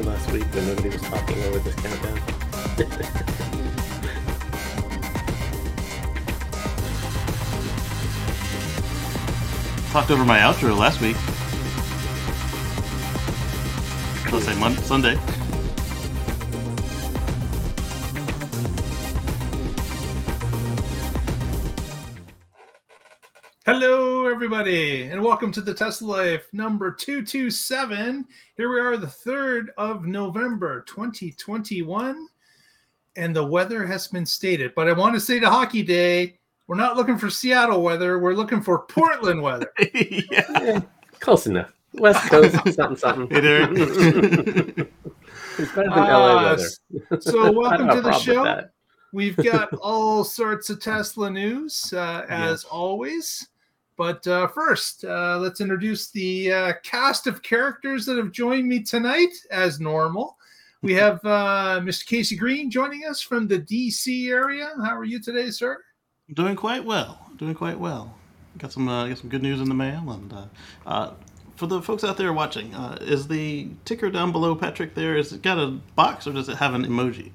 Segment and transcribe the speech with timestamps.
[0.00, 2.16] Last week when nobody was talking over this countdown?
[9.92, 11.16] Talked over my outro last week.
[14.32, 15.41] Let's say Monday, Sunday.
[23.74, 28.26] Hello, everybody, and welcome to the Tesla Life number 227.
[28.54, 32.28] Here we are, the 3rd of November, 2021,
[33.16, 34.74] and the weather has been stated.
[34.76, 38.34] But I want to say to Hockey Day, we're not looking for Seattle weather, we're
[38.34, 39.72] looking for Portland weather.
[39.94, 40.80] yeah.
[41.20, 41.72] Close enough.
[41.94, 43.30] West Coast, something, something.
[43.30, 44.86] Hey.
[45.58, 47.20] It's better than Ah, LA weather.
[47.22, 48.64] So, welcome to the show.
[49.14, 52.64] We've got all sorts of Tesla news, uh, as Yes.
[52.64, 53.48] always.
[54.02, 58.82] But uh, first, uh, let's introduce the uh, cast of characters that have joined me
[58.82, 60.38] tonight, as normal.
[60.82, 62.04] We have uh, Mr.
[62.04, 64.70] Casey Green joining us from the DC area.
[64.82, 65.78] How are you today, sir?
[66.34, 67.30] Doing quite well.
[67.36, 68.16] Doing quite well.
[68.58, 70.46] Got some uh, got some good news in the mail, and uh,
[70.84, 71.12] uh,
[71.54, 75.16] for the folks out there watching, uh, is the ticker down below Patrick there?
[75.16, 77.30] Is it got a box or does it have an emoji?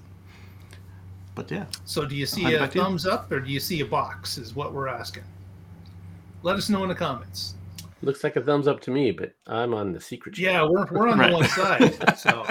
[1.33, 2.83] But yeah, So, do you see a back to you.
[2.83, 4.37] thumbs up or do you see a box?
[4.37, 5.23] Is what we're asking.
[6.47, 7.55] Let us know in the comments.
[8.01, 10.35] Looks like a thumbs up to me, but I'm on the secret.
[10.35, 10.53] channel.
[10.53, 11.29] Yeah, we're, we're on Right.
[11.29, 12.17] the one side.
[12.17, 12.45] So,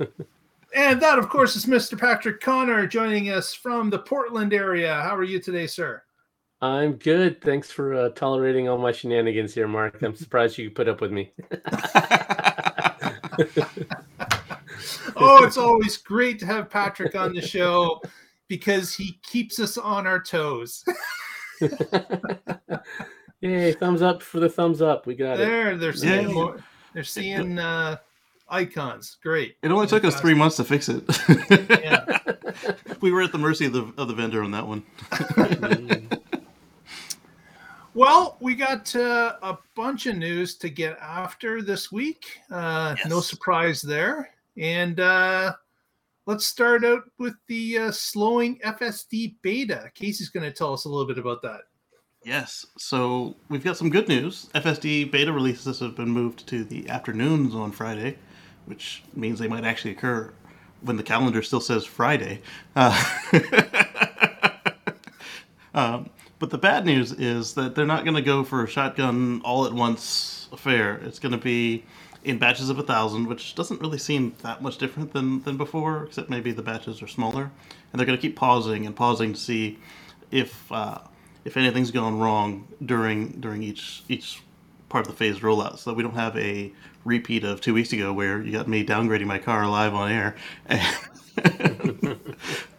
[0.74, 2.00] and that, of course, is Mr.
[2.00, 4.94] Patrick Connor joining us from the Portland area.
[5.02, 6.02] How are you today, sir?
[6.62, 7.42] I'm good.
[7.42, 10.00] Thanks for uh, tolerating all my shenanigans here, Mark.
[10.00, 11.30] I'm surprised you put up with me.
[15.16, 18.00] Oh, it's always great to have Patrick on the show
[18.48, 20.82] because he keeps us on our toes.
[23.40, 23.72] Yay!
[23.72, 25.06] Thumbs up for the thumbs up.
[25.06, 25.38] We got it.
[25.38, 26.34] There, they're seeing Yeah.
[26.34, 26.62] more.
[26.92, 27.96] They're seeing uh,
[28.48, 29.16] icons.
[29.22, 29.56] Great.
[29.62, 31.04] it only took us three months to fix it.
[31.70, 32.18] Yeah.
[33.00, 34.82] we were at the mercy of the of the vendor on that one.
[37.92, 42.24] Well, we got uh, a bunch of news to get after this week.
[42.50, 44.30] Uh, No surprise there.
[44.56, 45.54] And uh,
[46.26, 49.90] let's start out with the uh, slowing FSD beta.
[49.94, 51.60] Casey's going to tell us a little bit about that.
[52.24, 52.66] Yes.
[52.76, 54.48] So we've got some good news.
[54.54, 58.18] FSD beta releases have been moved to the afternoons on Friday,
[58.66, 60.32] which means they might actually occur
[60.82, 62.42] when the calendar still says Friday.
[62.76, 63.04] Uh,
[65.74, 69.40] um, but the bad news is that they're not going to go for a shotgun
[69.44, 70.96] all at once affair.
[70.96, 71.84] It's going to be
[72.24, 76.04] in batches of a thousand, which doesn't really seem that much different than, than before,
[76.04, 77.50] except maybe the batches are smaller.
[77.92, 79.78] And they're going to keep pausing and pausing to see
[80.30, 80.98] if uh,
[81.44, 84.42] if anything's gone wrong during during each each
[84.88, 86.72] part of the phased rollout, so that we don't have a
[87.04, 90.36] repeat of two weeks ago where you got me downgrading my car live on air.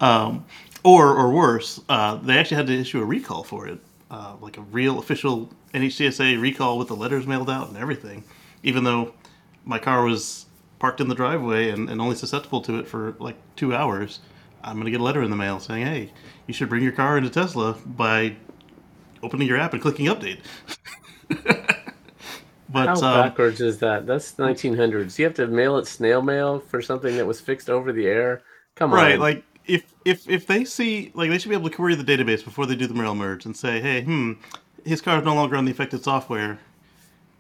[0.02, 0.46] um,
[0.84, 3.80] or or worse, uh, they actually had to issue a recall for it,
[4.10, 8.24] uh, like a real official NHTSA recall with the letters mailed out and everything,
[8.64, 9.14] even though
[9.66, 10.46] my car was
[10.80, 14.20] parked in the driveway and, and only susceptible to it for like two hours.
[14.64, 16.12] I'm gonna get a letter in the mail saying, "Hey,
[16.48, 18.36] you should bring your car into Tesla by
[19.24, 20.40] opening your app and clicking update."
[22.70, 24.06] but How um, backwards is that?
[24.06, 25.18] That's 1900s.
[25.18, 28.42] You have to mail it snail mail for something that was fixed over the air.
[28.76, 29.10] Come right, on.
[29.10, 29.20] Right?
[29.20, 32.44] Like if if if they see like they should be able to query the database
[32.44, 34.34] before they do the mail merge and say, "Hey, hmm,
[34.84, 36.60] his car is no longer on the affected software.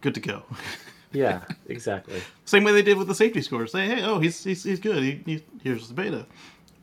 [0.02, 0.44] Good to go."
[1.14, 2.22] yeah, exactly.
[2.46, 3.68] Same way they did with the safety score.
[3.68, 5.02] Say, "Hey, oh, he's he's, he's good.
[5.04, 6.26] He, he, here's the beta."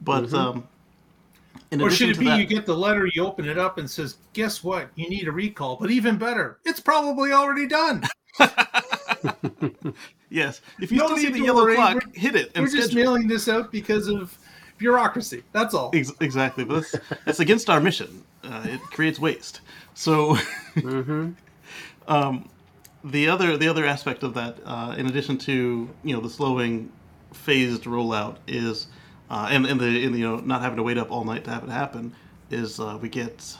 [0.03, 0.35] But Mhm.
[0.35, 0.69] um,
[1.71, 3.59] in Or addition should it to be that- you get the letter, you open it
[3.59, 4.89] up, and says, "Guess what?
[4.97, 8.05] You need a recall." But even better, it's probably already done.
[10.31, 11.75] yes, if you No still see the yellow worry.
[11.75, 13.05] clock, We're- hit it and We're just schedule.
[13.13, 14.37] mailing this out because of
[14.79, 15.43] bureaucracy.
[15.53, 15.91] That's all.
[15.95, 18.23] Ex- exactly, but that's, that's against our mission.
[18.45, 19.61] Uh, it creates waste.
[19.95, 20.35] So,
[20.75, 21.31] hmm
[22.07, 22.49] um,
[23.05, 26.93] the other the other aspect of that, uh, in addition to you know the slowing
[27.33, 28.89] phased rollout, is
[29.31, 31.51] uh, and and the and, you know not having to wait up all night to
[31.51, 32.15] have it happen,
[32.51, 33.57] is uh, we get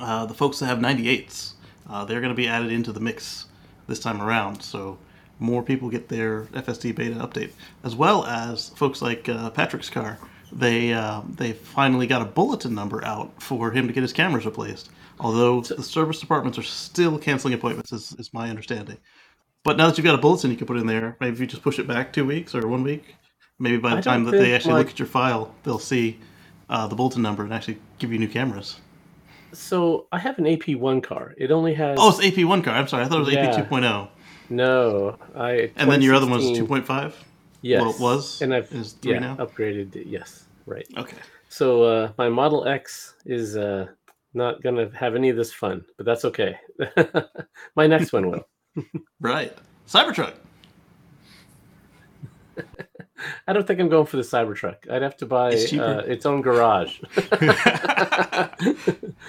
[0.00, 1.52] uh, the folks that have 98s.
[1.88, 3.46] Uh, they're going to be added into the mix
[3.86, 4.62] this time around.
[4.62, 4.98] So
[5.38, 7.52] more people get their FSD beta update,
[7.84, 10.18] as well as folks like uh, Patrick's car.
[10.52, 14.44] They uh, they finally got a bulletin number out for him to get his cameras
[14.44, 14.90] replaced.
[15.18, 18.98] Although the service departments are still canceling appointments, is, is my understanding.
[19.64, 21.16] But now that you've got a bulletin, you can put in there.
[21.20, 23.14] Maybe if you just push it back two weeks or one week,
[23.58, 26.18] maybe by the I time that they actually my- look at your file, they'll see
[26.68, 28.80] uh, the bulletin number and actually give you new cameras.
[29.52, 31.34] So I have an AP1 car.
[31.36, 31.98] It only has.
[32.00, 32.74] Oh, it's AP1 car.
[32.74, 33.04] I'm sorry.
[33.04, 33.50] I thought it was Yeah.
[33.50, 34.08] AP 2.0.
[34.50, 35.70] No, I.
[35.76, 37.12] And then your other one's 2016 2.5.
[37.62, 39.36] Yes, well, it was, and I've is three yeah now?
[39.36, 39.96] upgraded.
[39.96, 40.86] it, Yes, right.
[40.96, 41.16] Okay.
[41.48, 43.86] So uh, my Model X is uh,
[44.34, 46.58] not gonna have any of this fun, but that's okay.
[47.76, 48.48] my next one will.
[49.20, 49.56] Right.
[49.86, 50.34] Cybertruck.
[53.46, 54.90] I don't think I'm going for the Cybertruck.
[54.90, 57.00] I'd have to buy It's uh, its own garage.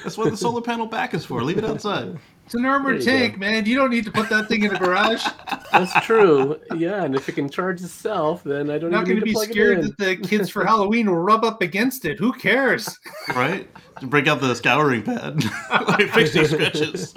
[0.04, 1.44] That's what the solar panel back is for.
[1.44, 2.18] Leave it outside.
[2.46, 3.66] It's an armored There you tank, man.
[3.66, 5.26] You don't need to put that thing in a garage.
[5.72, 6.60] That's true.
[6.76, 9.26] Yeah, and if it can charge itself, then I don't Not even going to need
[9.26, 9.86] be to plug scared it in.
[9.88, 12.20] that the kids for Halloween will rub up against it.
[12.20, 13.00] Who cares?
[13.36, 13.70] Right?
[14.02, 15.42] To break out the scouring pad.
[15.72, 17.14] like, fix these scratches.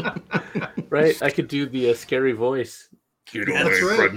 [0.88, 1.20] Right?
[1.20, 2.88] I could do the uh, scary voice.
[3.32, 4.10] Get Yeah, that's away right.
[4.10, 4.16] from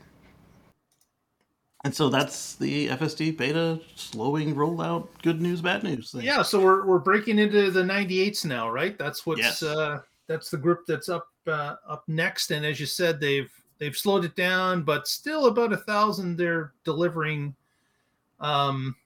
[1.85, 5.09] And so that's the FSD beta slowing rollout.
[5.23, 6.13] Good news, bad news.
[6.13, 6.23] Thing.
[6.23, 8.97] Yeah, so we're we're breaking into the 98s now, right?
[8.99, 9.63] That's what's Yes.
[9.63, 13.95] uh that's the group that's up uh, up next and as you said they've they've
[13.95, 17.55] slowed it down but still about a thousand they're delivering
[18.41, 18.97] um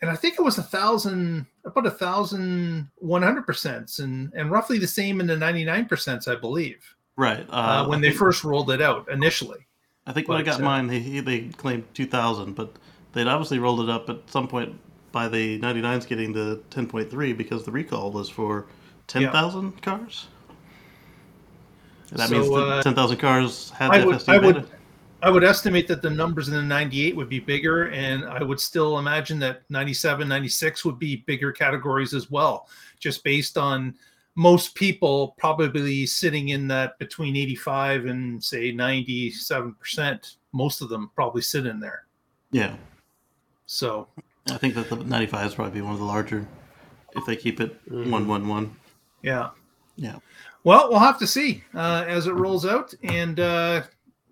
[0.00, 4.50] and I think it was a thousand about a thousand one hundred percent and and
[4.50, 7.46] roughly the same in the 99 percent I believe Right.
[7.50, 9.66] uh, Uh, when I they first rolled it out initially
[10.06, 12.72] I think when I got uh, mine, they they claimed 2,000, but
[13.12, 14.74] they'd obviously rolled it up at some point
[15.12, 18.66] by the 99s getting the 10.3 because the recall was for
[19.06, 20.26] 10,000 cars.
[22.10, 24.54] And that So, means uh, that 10,000 cars had I the would, FSD I would,
[24.56, 24.66] beta.
[25.22, 28.58] I would estimate that the numbers in the 98 would be bigger, and I would
[28.60, 32.68] still imagine that 97, 96 would be bigger categories as well,
[32.98, 33.94] just based on
[34.36, 40.36] most people probably sitting in that between 85 and say 97 percent.
[40.52, 42.04] Most of them probably sit in there.
[42.50, 42.74] Yeah.
[43.66, 44.08] So
[44.50, 46.46] I think that the 95 is probably one of the larger
[47.14, 48.10] if they keep it Mhm.
[48.10, 48.74] 111.
[49.22, 49.50] yeah,
[49.96, 50.16] Yeah.
[50.64, 53.82] Well, we'll have to see uh, as it rolls out, and uh,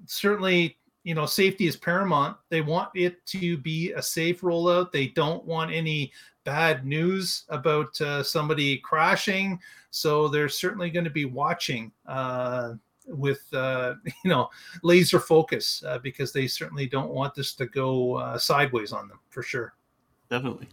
[0.06, 0.77] certainly,
[1.08, 2.36] you know, safety is paramount.
[2.50, 4.92] They want it to be a safe rollout.
[4.92, 6.12] They don't want any
[6.44, 9.58] bad news about uh, somebody crashing,
[9.88, 12.74] so they're certainly going to be watching uh,
[13.06, 14.50] with uh, you know
[14.82, 19.18] laser focus uh, because they certainly don't want this to go uh, sideways on them
[19.30, 19.72] for sure.
[20.28, 20.68] Definitely.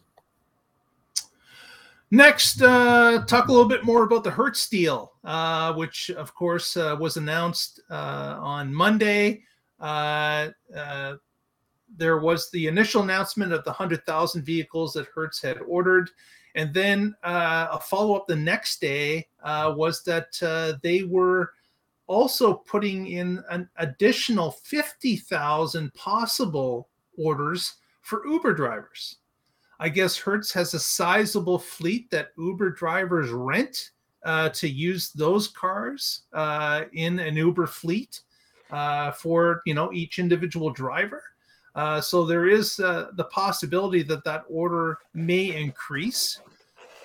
[2.12, 6.76] Next, uh, talk a little bit more about the Hertz deal, uh, which of course
[6.76, 9.44] uh, was announced uh, on Monday.
[9.80, 11.16] Uh, uh,
[11.98, 16.10] there was the initial announcement of the 100,000 vehicles that Hertz had ordered.
[16.56, 21.52] And then uh, a follow up the next day uh, was that uh, they were
[22.08, 29.18] also putting in an additional 50,000 possible orders for Uber drivers.
[29.80, 33.92] I guess Hertz has a sizable fleet that Uber drivers rent
[34.24, 36.24] uh, to use those cars
[36.94, 38.22] in an Uber fleet
[38.72, 41.24] uh, for you know each individual driver.
[41.76, 46.40] Uh, so there is uh, the possibility that that order may increase.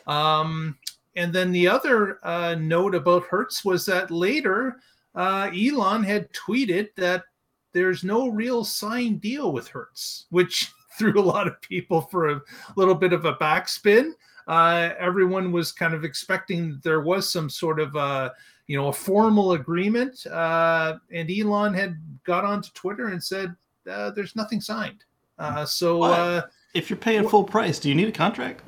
[0.06, 0.78] Um,
[1.16, 4.76] and then the other uh, note about Hertz was that later
[5.14, 7.24] uh, Elon had tweeted that
[7.72, 12.40] there's no real signed deal with Hertz, which threw a lot of people for a
[12.76, 14.12] little bit of a backspin.
[14.46, 18.30] Uh, everyone was kind of expecting there was some sort of uh,
[18.70, 23.52] you know a formal agreement, uh, and Elon had got onto Twitter and said
[23.90, 25.02] uh, there's nothing signed.
[25.40, 28.62] Uh, so uh, If you're paying full price, do you need a contract?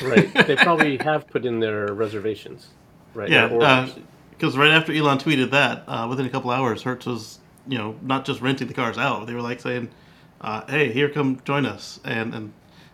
[0.00, 0.32] Right.
[0.46, 2.68] They probably have put in their reservations.
[3.14, 3.30] Right.
[3.30, 3.96] Yeah, their orders.
[4.30, 7.96] because right after Elon tweeted that, uh, within a couple hours, Hertz was, you know,
[8.00, 9.26] not just renting the cars out.
[9.26, 9.88] They were like saying,
[10.40, 12.52] uh, "Hey, here, come join us," and and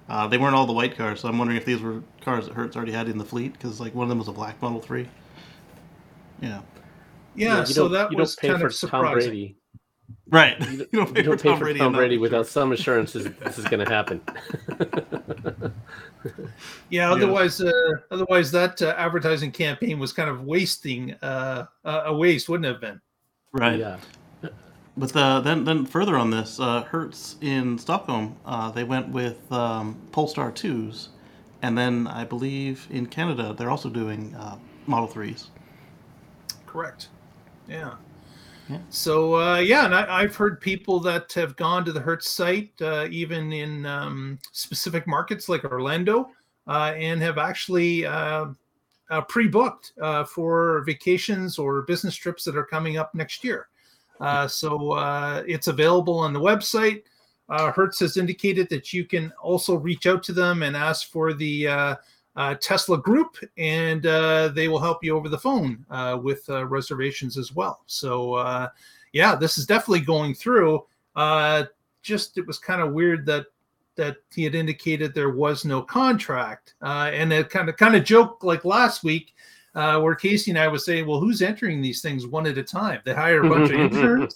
[0.09, 1.21] uh, they weren't all the white cars.
[1.21, 3.81] So I'm wondering if these were cars that Hertz already had in the fleet, because
[3.81, 5.09] like one of them was a black Model Three.
[6.41, 6.63] Yeah,
[7.35, 9.31] yeah, you so that you was don't pay kind for of Tom surprising.
[9.31, 9.57] Brady.
[10.31, 10.61] right.
[10.61, 12.53] You You don't, you don't pay for Tom and not Brady without sure.
[12.53, 14.21] some assurances this is going to happen.
[16.91, 17.71] Yeah, otherwise, uh,
[18.11, 22.73] otherwise that uh, advertising campaign was kind of wasting uh, uh, a waste, wouldn't it
[22.73, 23.01] have been?
[23.53, 23.79] Right.
[23.79, 23.99] Yeah.
[24.97, 29.51] But uh, then, then further on this, uh, Hertz in Stockholm, uh, they went with
[29.53, 31.09] um, Polestar 2s,
[31.63, 35.49] and then I believe in Canada they're also doing uh, Model 3s.
[36.69, 37.09] Correct.
[37.67, 37.95] Yeah.
[38.69, 38.79] Yeah.
[38.91, 42.73] So uh, yeah, and I, I've heard people that have gone to the Hertz site,
[42.83, 46.31] uh, even in um, specific markets like Orlando,
[46.67, 48.47] uh, and have actually uh,
[49.11, 53.69] uh, pre-booked uh, for vacations or business trips that are coming up next year.
[54.21, 57.05] Uh, so uh, it's available on the website.
[57.49, 61.33] Uh, Hertz has indicated that you can also reach out to them and ask for
[61.33, 61.97] the
[62.39, 66.65] uh, Tesla Group, and uh, they will help you over the phone uh, with uh,
[66.67, 67.83] reservations as well.
[67.87, 68.69] So, uh,
[69.13, 70.87] yeah, this is definitely going through.
[71.17, 71.65] Uh,
[72.01, 73.47] just it was kind of weird that
[73.97, 78.45] that he had indicated there was no contract, and it kind of kind of joke
[78.45, 79.35] like last week
[79.75, 82.63] uh, where Casey and I was saying, well, who's entering these things one at a
[82.63, 83.01] time?
[83.05, 84.35] They hire a bunch of interns,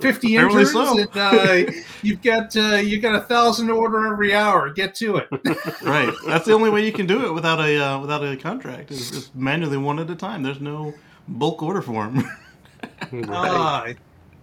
[0.00, 0.98] fifty Apparently interns, so.
[0.98, 4.70] and uh, you've got uh, you got a thousand to order every hour.
[4.70, 5.28] Get to it.
[5.82, 6.14] right.
[6.26, 8.90] That's the only way you can do it without a uh, without a contract.
[8.90, 10.42] Is just manually one at a time.
[10.42, 10.94] There's no
[11.28, 12.24] bulk order form.
[13.28, 13.92] Uh,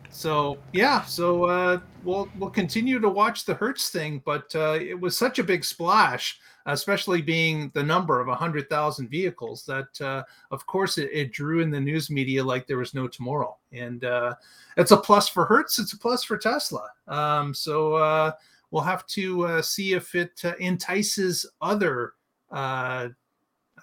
[0.09, 4.99] so yeah, so uh, we'll we'll continue to watch the Hertz thing, but uh, it
[4.99, 10.23] was such a big splash, especially being the number of hundred thousand vehicles that, uh,
[10.51, 14.03] of course, it, it drew in the news media like there was no tomorrow, and
[14.03, 14.35] uh,
[14.75, 15.79] it's a plus for Hertz.
[15.79, 16.89] It's a plus for Tesla.
[17.07, 18.31] Um, so uh,
[18.71, 22.13] we'll have to uh, see if it uh, entices other.
[22.51, 23.09] Uh,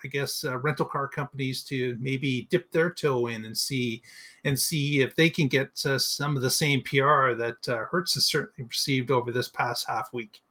[0.05, 4.03] I guess uh, rental car companies to maybe dip their toe in and see
[4.45, 8.13] and see if they can get uh, some of the same PR that uh, Hertz
[8.15, 10.43] has certainly received over this past half week.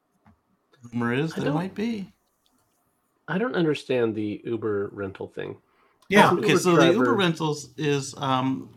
[0.92, 2.12] Rumor is I that it might be.
[3.28, 5.56] I don't understand the Uber rental thing.
[6.08, 6.48] Yeah, okay.
[6.48, 8.68] Uber So the Uber rentals is um,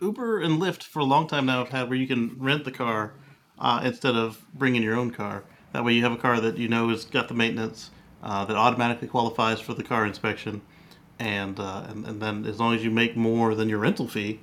[0.00, 2.72] Uber and Lyft for a long time now have had where you can rent the
[2.72, 3.14] car
[3.58, 5.44] uh, instead of bringing your own car.
[5.72, 7.90] That way, you have a car that you know has got the maintenance
[8.22, 10.60] uh, that automatically qualifies for the car inspection,
[11.18, 14.40] and, uh, and and then as long as you make more than your rental fee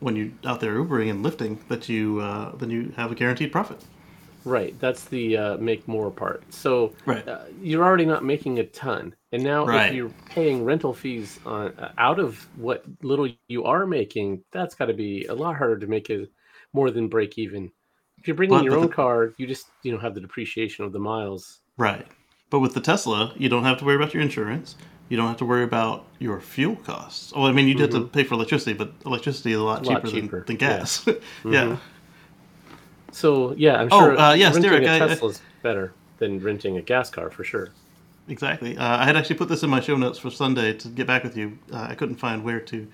[0.00, 3.52] when you're out there Ubering and lifting, that you uh, then you have a guaranteed
[3.52, 3.84] profit.
[4.48, 6.42] Right, that's the uh, make more part.
[6.52, 7.26] So Right.
[7.28, 9.90] uh, you're already not making a ton, and now Right.
[9.90, 14.74] if you're paying rental fees on uh, out of what little you are making, that's
[14.74, 16.30] got to be a lot harder to make it
[16.72, 17.70] more than break even.
[18.18, 20.84] If you're bringing But your own the- car, you just you know have the depreciation
[20.84, 21.60] of the miles.
[21.76, 22.06] Right.
[22.50, 24.76] But with the Tesla, you don't have to worry about your insurance.
[25.10, 27.32] You don't have to worry about your fuel costs.
[27.36, 29.82] Oh, I mean, you did have to pay for electricity, but electricity is a lot,
[29.82, 29.90] Mm-hmm.
[29.90, 30.78] A lot cheaper, cheaper, Than, than yeah.
[30.78, 31.04] gas.
[31.44, 31.52] Mhm.
[31.52, 31.76] yeah.
[33.18, 36.82] So yeah, I'm Oh, sure uh, yes, renting Derek, Tesla is better than renting a
[36.82, 37.70] gas car for sure.
[38.28, 38.76] Exactly.
[38.76, 41.24] Uh, I had actually put this in my show notes for Sunday to get back
[41.24, 41.58] with you.
[41.72, 42.86] Uh, I couldn't find where to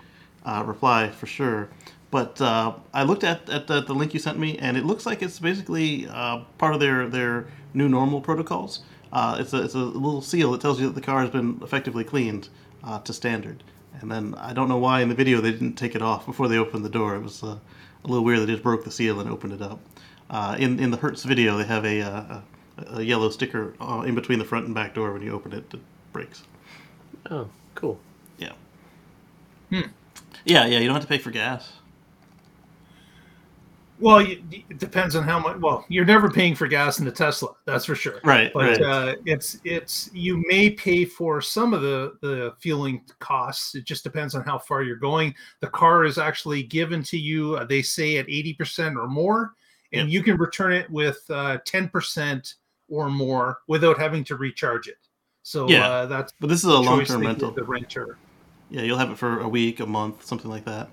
[0.47, 1.69] uh, reply for sure.
[2.11, 5.05] But uh, I looked at, at the, the link you sent me, and it looks
[5.05, 8.83] like it's basically uh, part of their, their new normal protocols.
[9.13, 11.61] Uh, it's, a, it's a little seal that tells you that the car has been
[11.63, 12.49] effectively cleaned
[12.83, 13.63] uh, to standard.
[14.01, 16.49] And then I don't know why in the video they didn't take it off before
[16.49, 17.15] they opened the door.
[17.15, 17.59] It was uh,
[18.05, 18.41] a little weird.
[18.41, 19.81] They just broke the seal and opened it up.
[20.31, 22.41] Uh, in, in the Hertz video, they have a, uh,
[22.79, 25.13] a, a yellow sticker uh, in between the front and back door.
[25.13, 25.81] When you open it, it
[26.13, 26.45] breaks.
[27.31, 27.99] Oh, cool.
[28.39, 28.53] Yeah.
[29.71, 29.89] Hmm.
[30.45, 30.79] Yeah, yeah.
[30.79, 31.75] You don't have to pay for gas.
[34.01, 35.59] Well, you, it depends on how much.
[35.59, 38.21] Well, you're never paying for gas in the Tesla, that's for sure.
[38.25, 38.51] Right.
[38.53, 38.83] But right.
[38.83, 43.77] uh, it's it's you may pay for some of the the fueling costs.
[43.77, 45.33] It just depends on how far you're going.
[45.61, 47.55] The car is actually given to you.
[47.55, 49.55] uh, They say at eighty percent or more,
[50.01, 52.55] and you can return it with uh, ten percent
[52.89, 54.99] or more without having to recharge it.
[55.43, 55.87] So Yeah.
[55.87, 57.51] uh, that's but this is a long term rental.
[57.53, 58.19] the renter.
[58.71, 60.91] Yeah, you'll have it for a week, a month, something like that.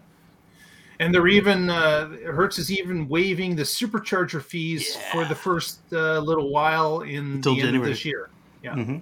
[1.00, 6.20] And they're even uh, Hertz is even waiving the supercharger fees for the first uh,
[6.20, 7.89] little while in Until the end January.
[7.89, 8.29] of this year.
[8.62, 8.75] Yeah.
[8.75, 8.98] hmm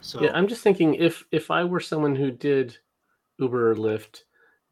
[0.00, 2.78] So Yeah, I'm just thinking if if I were someone who did
[3.38, 4.22] Uber or Lyft,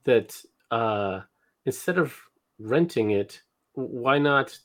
[0.05, 1.21] that uh,
[1.67, 2.17] instead of
[2.59, 3.43] renting it,
[3.75, 4.59] why not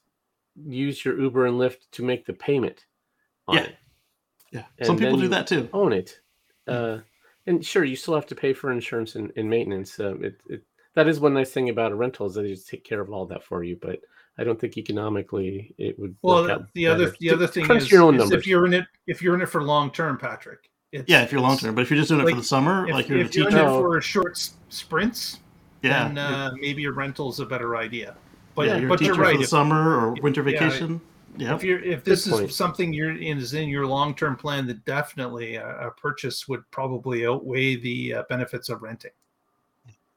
[0.63, 2.85] use your Uber and Lyft to make the payment
[3.47, 3.63] on Yeah.
[3.63, 3.75] it,
[4.51, 4.63] Yeah.
[4.79, 5.69] And Some people do that too.
[5.73, 6.19] own it,
[6.67, 6.99] uh,
[7.47, 9.99] and sure, you still have to pay for insurance and, and maintenance.
[9.99, 10.63] Um, it, it
[10.95, 13.11] that is one nice thing about a rental is that they just take care of
[13.11, 13.77] all that for you.
[13.81, 13.99] But
[14.37, 16.15] I don't think economically it would.
[16.21, 17.17] well, work out the other better.
[17.19, 18.39] the other thing Crunch is, your own is numbers.
[18.39, 20.69] if you're in it if you're in it for long term, Patrick.
[20.91, 21.75] It's, Yeah, if you're long term.
[21.75, 23.47] But if you're just doing it for the summer, If, like you're a if you're
[23.47, 25.39] in teacher, it for short sprints,
[25.83, 28.15] yeah, then uh, maybe a rental is a better idea.
[28.55, 29.31] But yeah, you're but you're teacher right.
[29.33, 31.01] for the If, summer or winter vacation.
[31.37, 32.49] Yeah, if you're if this point.
[32.49, 36.47] is something you're in is in your long term plan, then definitely a, a purchase
[36.47, 39.11] would probably outweigh the uh, benefits of renting.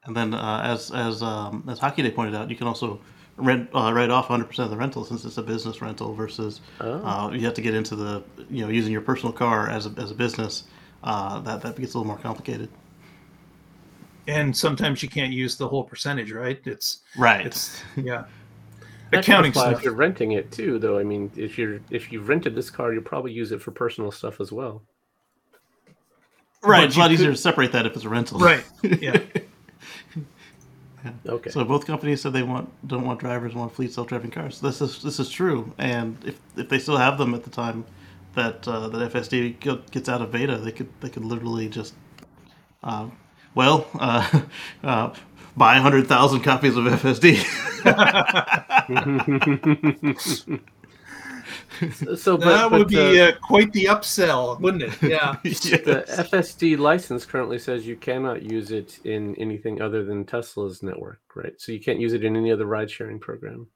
[0.05, 3.01] and then uh, as as um, as Hockey Day pointed out, you can also
[3.35, 6.61] rent uh, write off 100 percent of the rental since it's a business rental versus
[6.79, 7.03] Oh.
[7.05, 9.89] uh, you have to get into the you know using your personal car as a,
[9.97, 10.63] as a business.
[11.03, 12.69] Uh, that that gets a little more complicated.
[14.29, 16.59] And sometimes you can't use the whole percentage, right?
[16.65, 17.45] It's Right.
[17.45, 18.25] it's yeah.
[19.11, 19.73] That Accounting stuff.
[19.77, 22.93] If you're renting it too, though, I mean, if you're if you've rented this car,
[22.93, 24.83] you'll probably use it for personal stuff as well.
[26.61, 26.81] right.
[26.81, 28.39] but It's a lot you easier to separate that if it's a rental.
[28.39, 28.63] Right.
[29.01, 29.19] Yeah.
[31.25, 31.49] Okay.
[31.49, 34.59] So both companies said they want don't want drivers want fleet self driving cars.
[34.59, 37.85] This is this is true, and if if they still have them at the time
[38.35, 39.59] that uh, that FSD
[39.91, 41.93] gets out of beta, they could they could literally just,
[42.83, 43.07] uh,
[43.55, 44.41] well, uh,
[44.83, 45.13] uh,
[45.57, 47.37] buy hundred thousand copies of FSD.
[52.17, 55.01] so but, that would but, be uh, uh, quite the upsell, wouldn't it?
[55.01, 55.35] Yeah.
[55.43, 61.21] the FSD license currently says you cannot use it in anything other than Tesla's network,
[61.35, 61.53] right?
[61.57, 63.67] So you can't use it in any other ride sharing program.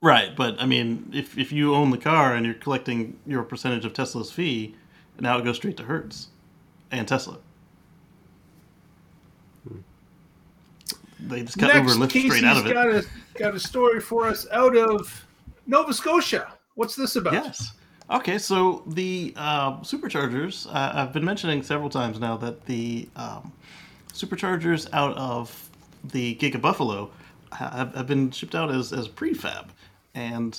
[0.00, 3.84] Right, but I mean, if if you own the car and you're collecting your percentage
[3.84, 4.76] of Tesla's fee,
[5.18, 6.28] now it goes straight to Hertz
[6.92, 7.38] and Tesla.
[11.20, 12.72] They just cut Next, Uber Lyft Casey's straight out of it.
[12.72, 15.26] got a got a story for us out of
[15.66, 16.52] Nova Scotia.
[16.74, 17.32] What's this about?
[17.32, 17.72] Yes.
[18.10, 23.52] Okay, so the uh, superchargers, uh, I've been mentioning several times now that the um,
[24.14, 25.68] superchargers out of
[26.04, 27.10] the Giga Buffalo
[27.52, 29.68] have, have been shipped out as, as prefab.
[30.14, 30.58] And,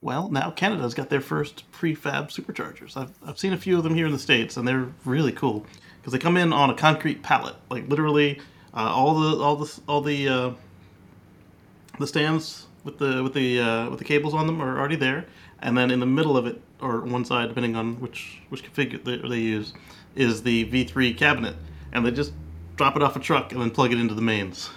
[0.00, 2.96] well, now Canada's got their first prefab superchargers.
[2.96, 5.64] I've, I've seen a few of them here in the States, and they're really cool
[6.00, 7.54] because they come in on a concrete pallet.
[7.70, 8.40] Like, literally,
[8.80, 10.50] all the, all the, all the, uh,
[11.98, 15.26] the stands with the with the uh, with the cables on them are already there,
[15.60, 19.04] and then in the middle of it, or one side, depending on which which config
[19.04, 19.74] they, they use,
[20.14, 21.54] is the V3 cabinet,
[21.92, 22.32] and they just
[22.76, 24.70] drop it off a truck and then plug it into the mains.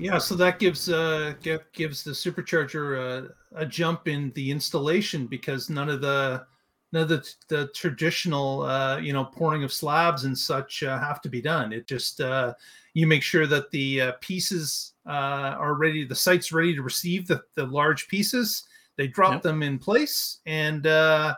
[0.00, 5.26] Yeah, so that gives uh gi- gives the supercharger uh, a jump in the installation
[5.26, 6.46] because none of the
[6.92, 11.28] of the, the traditional uh, you know pouring of slabs and such uh, have to
[11.28, 11.72] be done.
[11.72, 12.54] It just uh,
[12.94, 17.26] you make sure that the uh, pieces uh, are ready, the site's ready to receive
[17.26, 18.64] the, the large pieces.
[18.96, 19.42] They drop Yep.
[19.42, 21.34] them in place and uh,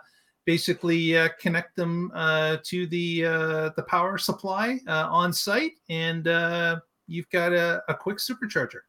[0.46, 6.26] basically uh, connect them uh, to the uh, the power supply uh, on site, and
[6.26, 8.80] uh, you've got a, a quick supercharger.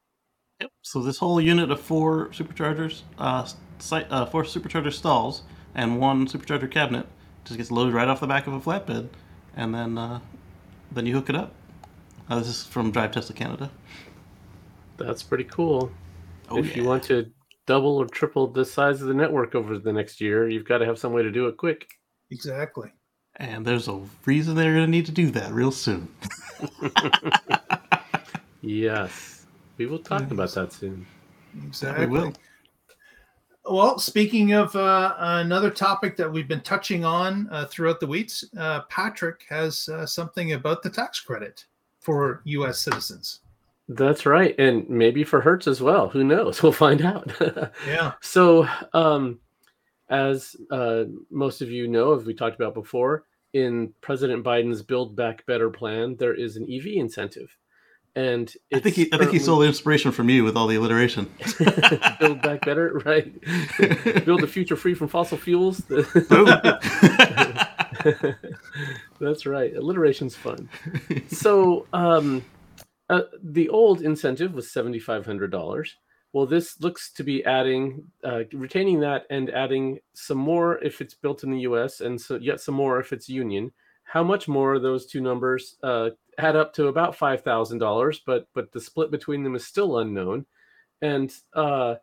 [0.62, 0.72] Yep.
[0.82, 3.48] So this whole unit of four superchargers, uh,
[3.79, 5.44] site, uh, four supercharger stalls,
[5.75, 7.07] and one supercharger cabinet
[7.46, 9.09] just gets loaded right off the back of a flatbed,
[9.55, 10.20] and then uh,
[10.92, 11.53] then you hook it up.
[12.29, 13.70] Uh, this is from Drive Tesla Canada.
[14.98, 15.92] That's pretty cool.
[16.50, 17.31] Oh, if you want to
[17.66, 20.86] double or triple the size of the network over the next year, you've got to
[20.86, 21.88] have some way to do it quick.
[22.31, 22.92] Exactly.
[23.38, 26.07] And there's a reason they're going to need to do that real soon.
[28.64, 29.46] Yes.
[29.77, 31.05] We will talk about that soon.
[31.66, 32.07] Exactly.
[32.07, 32.33] We will.
[33.66, 38.44] Well, speaking of uh, another topic that we've been touching on uh, throughout the weeks,
[38.58, 41.66] uh, Patrick has uh, something about the tax credit
[42.00, 42.80] for U.S.
[42.80, 43.40] citizens.
[43.88, 44.54] That's right.
[44.60, 46.10] And maybe for Hertz as well.
[46.10, 46.62] Who knows?
[46.64, 47.32] We'll find out.
[47.88, 48.14] Yeah.
[48.22, 49.40] So, um,
[50.10, 53.24] as uh, most of you know, as we talked about before,
[53.54, 57.56] in President Biden's Build Back Better plan, there is an EV incentive,
[58.16, 60.68] and I think he, it's I think he stole the inspiration from you with all
[60.68, 61.34] the alliteration.
[62.20, 63.34] Build Back Better, right?
[64.26, 65.82] Build a future free from fossil fuels.
[65.82, 66.46] Boom.
[69.20, 69.76] That's right.
[69.76, 70.70] Alliteration's fun.
[71.28, 72.44] So, um,
[73.10, 75.96] uh, the old incentive was seventy five hundred dollars.
[76.34, 81.14] Well, this looks to be adding, uh, retaining that, and adding some more if it's
[81.14, 82.02] built in the U.S.
[82.02, 83.72] and so yet some more if it's union.
[84.04, 88.22] How much more are those two numbers uh, add up to about five thousand dollars,
[88.25, 90.46] but but the split between them is still unknown.
[91.01, 91.96] And uh,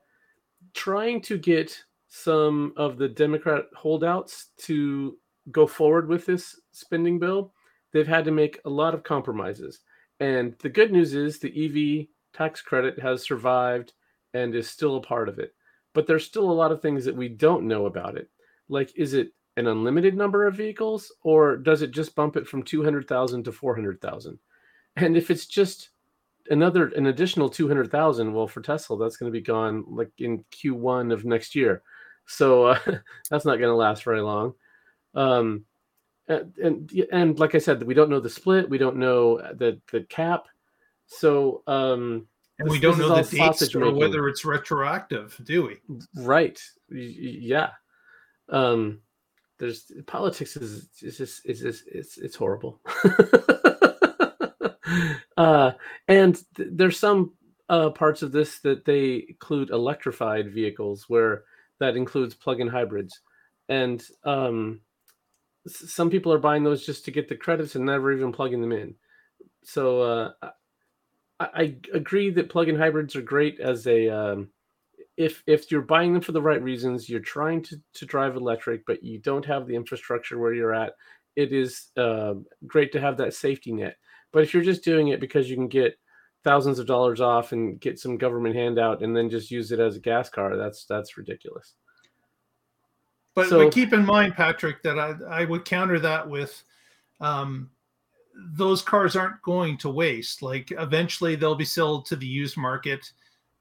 [0.75, 5.17] trying to get some of the Democrat holdouts to
[5.51, 7.53] go forward with this spending bill,
[7.93, 9.81] they've had to make a lot of compromises.
[10.19, 13.95] And the good news is the EV tax credit has survived
[14.35, 15.55] and is still a part of it.
[15.95, 18.29] But there's still a lot of things that we don't know about it.
[18.69, 22.63] Like, is it an unlimited number of vehicles or does it just bump it from
[22.63, 24.39] 200,000 to 400,000?
[24.97, 25.91] And if it's just
[26.51, 31.13] another, an additional 200,000, well, for Tesla, that's going to be gone like in Q1
[31.13, 31.83] of next year.
[32.27, 32.79] So uh,
[33.31, 34.55] that's not going to last very long.
[35.15, 35.65] Um,
[36.29, 38.71] and, and and like I said, we don't know the split.
[38.71, 40.47] We don't know the the cap.
[41.07, 42.29] So um,
[42.61, 43.97] And This- we don't know the dates or making.
[43.97, 45.79] whether it's retroactive, do we?
[46.23, 46.99] right, Y-
[47.41, 47.71] yeah.
[48.49, 49.01] Um,
[49.61, 52.81] there's politics is is just is just it's it's horrible.
[55.37, 55.73] uh,
[56.09, 57.35] and th- there's some
[57.69, 61.45] uh, parts of this that they include electrified vehicles, where
[61.79, 63.21] that includes plug-in hybrids,
[63.69, 64.81] and um,
[65.69, 68.63] s- some people are buying those just to get the credits and never even plugging
[68.63, 68.95] them in.
[69.63, 70.33] So uh,
[71.39, 74.49] I, I agree that plug-in hybrids are great as a um,
[75.17, 78.85] if if you're buying them for the right reasons, you're trying to to drive electric,
[78.87, 80.95] but you don't have the infrastructure where you're at.
[81.37, 82.35] It is uh,
[82.67, 83.97] great to have that safety net.
[84.33, 85.99] But if you're just doing it because you can get
[86.43, 89.97] thousands of dollars off and get some government handout and then just use it as
[89.97, 91.75] a gas car, that's that's ridiculous.
[93.35, 96.63] But, So- but keep in mind, Patrick, that I, I would counter that with
[97.21, 97.71] um,
[98.35, 100.43] those cars aren't going to waste.
[100.43, 103.13] Like eventually they'll be sold to the used market.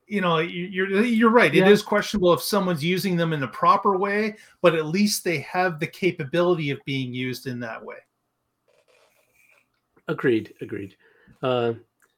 [0.10, 1.54] You know, you- you're you're right.
[1.54, 1.70] It Yeah.
[1.70, 5.80] is questionable if someone's using them in the proper way, but at least they have
[5.80, 7.98] the capability of being used in that way.
[10.08, 10.54] Agreed.
[10.62, 10.96] Agreed.
[11.44, 11.74] Uh,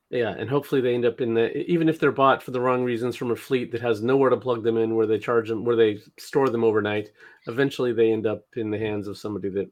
[0.10, 2.84] yeah, and hopefully they end up in the even if they're bought for the wrong
[2.84, 5.66] reasons from a fleet that has nowhere to plug them in, where they charge them,
[5.66, 7.12] where they store them overnight.
[7.48, 9.70] Eventually, they end up in the hands of somebody that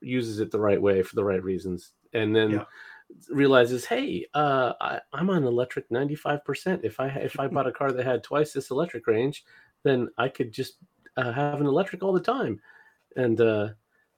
[0.00, 2.64] uses it the right way for the right reasons, and then Yeah.
[3.30, 6.44] Realizes, hey, uh, I, I'm on electric 95.
[6.44, 9.44] percent If I if I bought a car that had twice this electric range,
[9.82, 10.76] then I could just
[11.16, 12.60] uh, have an electric all the time,
[13.16, 13.68] and uh,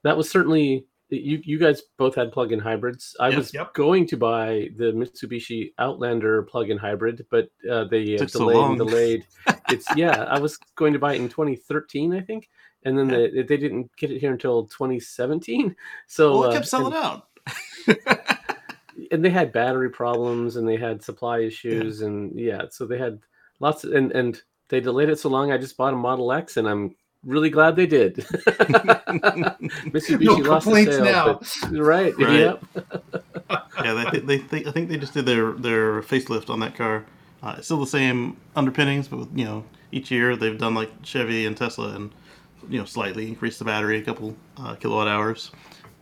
[0.03, 1.41] that was certainly you.
[1.43, 3.15] You guys both had plug-in hybrids.
[3.19, 3.37] I Yep.
[3.37, 3.73] was Yep.
[3.73, 8.65] going to buy the Mitsubishi Outlander plug-in hybrid, but uh, they uh, Took so delayed
[8.69, 9.25] and delayed.
[9.69, 12.49] It's yeah, I was going to buy it in 2013, I think,
[12.83, 15.75] and then they, they didn't get it here until 2017.
[16.07, 17.27] So well, it uh, kept selling and, out.
[19.11, 23.19] and they had battery problems and they had supply issues and yeah, so they had
[23.59, 25.51] lots of, and and they delayed it so long.
[25.51, 28.15] I just bought a Model X, and I'm really glad they did.
[29.07, 31.33] Mitsubishi No lost complaints sale, now.
[31.33, 32.17] but- right?
[32.17, 32.39] Right.
[32.39, 32.65] Yep.
[33.83, 37.05] yeah, they, they, they, I think they just did their their facelift on that car.
[37.43, 40.91] Uh, it's still the same underpinnings, but with, you know, each year they've done like
[41.03, 42.11] Chevy and Tesla, and
[42.69, 45.51] you know, slightly increased the battery a couple uh, kilowatt hours,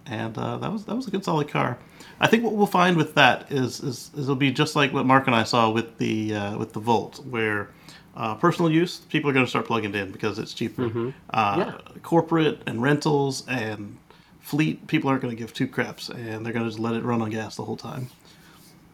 [0.06, 1.78] and uh, that was that was a good solid car.
[2.20, 5.06] I think what we'll find with that is is, is it'll be just like what
[5.06, 7.70] Mark and I saw with the uh, with the Volt, where
[8.16, 10.84] uh, personal use people are going to start plugging it in because it's cheaper.
[10.90, 11.14] Mhm.
[11.32, 12.00] Uh, Yeah.
[12.04, 13.98] Corporate and rentals and
[14.40, 17.04] fleet people aren't going to give two craps, and they're going to just let it
[17.04, 18.08] run on gas the whole time,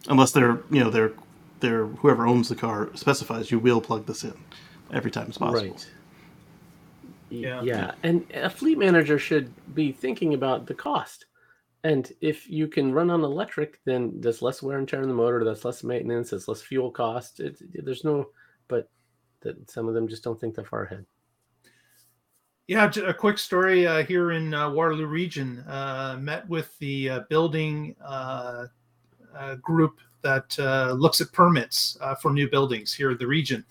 [0.07, 1.11] unless they're you know they're
[1.59, 4.33] they're whoever owns the car specifies you will plug this in
[4.91, 5.69] every time it's possible.
[5.73, 5.91] Right.
[7.29, 7.61] Yeah.
[7.61, 7.75] Yeah.
[7.75, 7.91] yeah.
[8.03, 11.25] And a fleet manager should be thinking about the cost.
[11.83, 15.13] And if you can run on electric, then there's less wear and tear on the
[15.13, 17.39] motor, that's less maintenance, there's less fuel cost.
[17.39, 18.29] It, there's no,
[18.67, 18.87] but
[19.41, 21.05] that some of them just don't think that far ahead.
[22.67, 25.59] Yeah, a quick story uh, here in uh, Waterloo region.
[25.67, 28.67] Uh, met with the uh, building uh,
[29.37, 30.57] uh, group that
[30.97, 33.65] looks at permits for new buildings here in the region,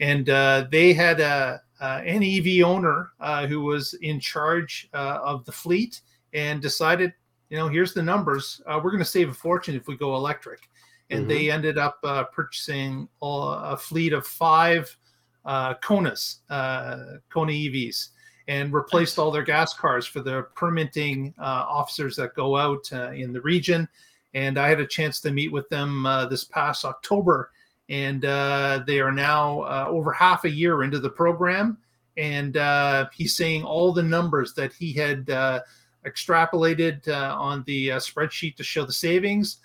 [0.00, 0.26] and
[0.70, 3.12] they had a, an EV owner
[3.46, 6.00] who was in charge of the fleet
[6.32, 7.12] and decided,
[7.50, 8.62] you know, here's the numbers.
[8.66, 10.68] Uh, we're going to save a fortune if we go electric,
[11.10, 11.28] and Mhm.
[11.28, 14.96] they ended up uh, purchasing all, a fleet of five
[15.44, 18.10] uh, Konas, uh, Kona EVs
[18.48, 23.12] and replaced all their gas cars for the permitting uh, officers that go out uh,
[23.12, 23.88] in the region.
[24.34, 27.52] And I had a chance to meet with them uh, this past October,
[27.88, 31.78] and uh, they are now uh, over half a year into the program.
[32.16, 35.60] And uh, he's saying all the numbers that he had uh,
[36.06, 39.58] extrapolated uh, on the uh, spreadsheet to show the savings,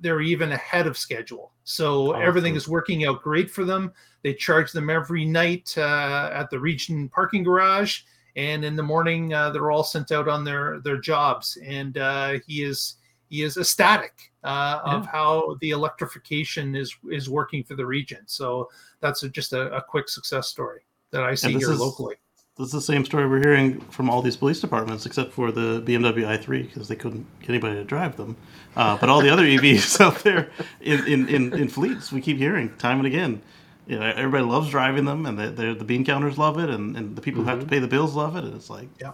[0.00, 1.52] they're even ahead of schedule.
[1.64, 3.92] So everything is working out great for them.
[4.22, 8.02] They charge them every night uh, at the region parking garage
[8.34, 11.58] and in the morning uh, they're all sent out on their their jobs.
[11.64, 12.96] And uh, he is
[13.32, 18.68] he is ecstatic uh, of how the electrification is is working for the region so
[19.00, 22.16] that's a, just a, a quick success story that i see here is- locally
[22.58, 25.80] This is the same story we're hearing from all these police departments, except for the
[25.82, 28.36] BMW i3 because they couldn't get anybody to drive them.
[28.76, 30.50] Uh, but all the other EVs out there
[30.82, 33.40] in, in, in, in fleets, we keep hearing time and again.
[33.86, 36.96] You know, everybody loves driving them, and the, the, the bean counters love it, and,
[36.96, 38.44] and the people who have to pay the bills love it.
[38.44, 39.12] And it's like, Yeah.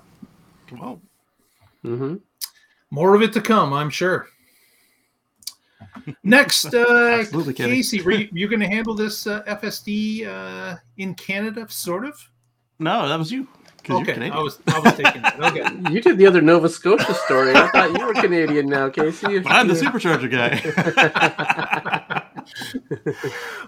[0.67, 1.01] come on.
[1.85, 2.17] Mm-hmm.
[2.91, 4.27] more of it to come i'm sure
[6.25, 7.25] next uh
[7.55, 12.21] casey were you, you going to handle this uh, fsd uh, in canada sort of
[12.79, 13.47] No, that was you.
[13.85, 14.37] 'cause you're okay Canadian.
[14.37, 15.65] i was i was taking it okay
[15.95, 17.55] You did the other Nova Scotia story.
[17.55, 19.39] I thought you were Canadian now, Casey.
[19.39, 22.25] But I'm the supercharger guy.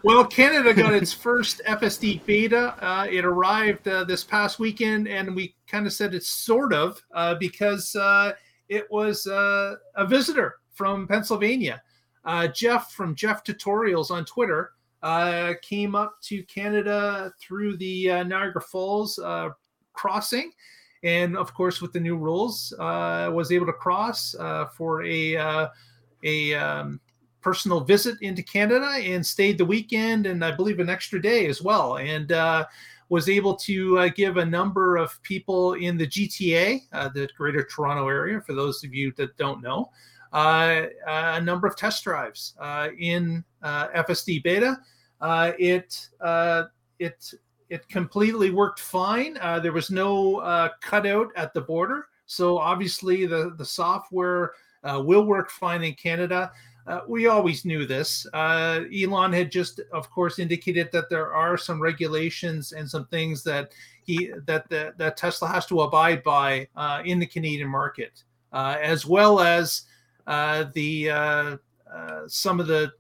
[0.03, 2.75] Well, Canada got its first FSD beta.
[2.81, 7.03] Uh, it arrived uh, this past weekend, and we kind of said it's sort of
[7.15, 8.33] uh, because uh,
[8.71, 11.83] it was uh, a visitor from Pennsylvania.
[12.25, 18.23] Uh, Jeff from Jeff Tutorials on Twitter uh, came up to Canada through the uh,
[18.23, 19.51] Niagara Falls uh,
[19.93, 20.53] crossing.
[21.03, 25.37] And of course, with the new rules, uh, was able to cross uh, for a
[25.37, 25.69] uh,
[26.23, 27.01] a um,
[27.41, 31.63] personal visit into Canada and stayed the weekend and I believe an extra day as
[31.63, 31.97] well.
[31.97, 32.31] And
[33.11, 37.65] was able to uh, give a number of people in the GTA, uh, the Greater
[37.65, 39.91] Toronto Area, for those of you that don't know,
[40.33, 44.79] a number of test drives uh, in uh, FSD beta.
[45.21, 46.65] Uh, it uh,
[46.99, 47.33] it
[47.69, 49.39] it completely worked fine.
[49.41, 54.53] Uh, there was no uh, cutout at the border, so obviously the the software
[54.85, 56.51] uh, will work fine in Canada.
[56.87, 58.27] Uh, we always knew this.
[58.33, 63.45] Uh, Elon had just, of course, indicated that there are some regulations and some things
[63.45, 63.71] that
[64.03, 68.77] he that the, that Tesla has to abide by uh, in the Canadian market, uh,
[68.83, 69.90] as well as uh,
[70.75, 71.57] the uh,
[72.27, 72.93] some of the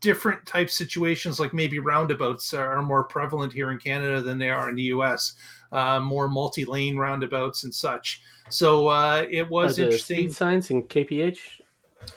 [0.00, 4.68] different type situations, like maybe roundabouts, are more prevalent here in Canada than they are
[4.68, 5.34] in the U.S.
[5.72, 8.22] more multi-lane roundabouts and such.
[8.50, 8.90] So
[9.30, 10.18] it was interesting.
[10.18, 11.38] Speed signs in KPH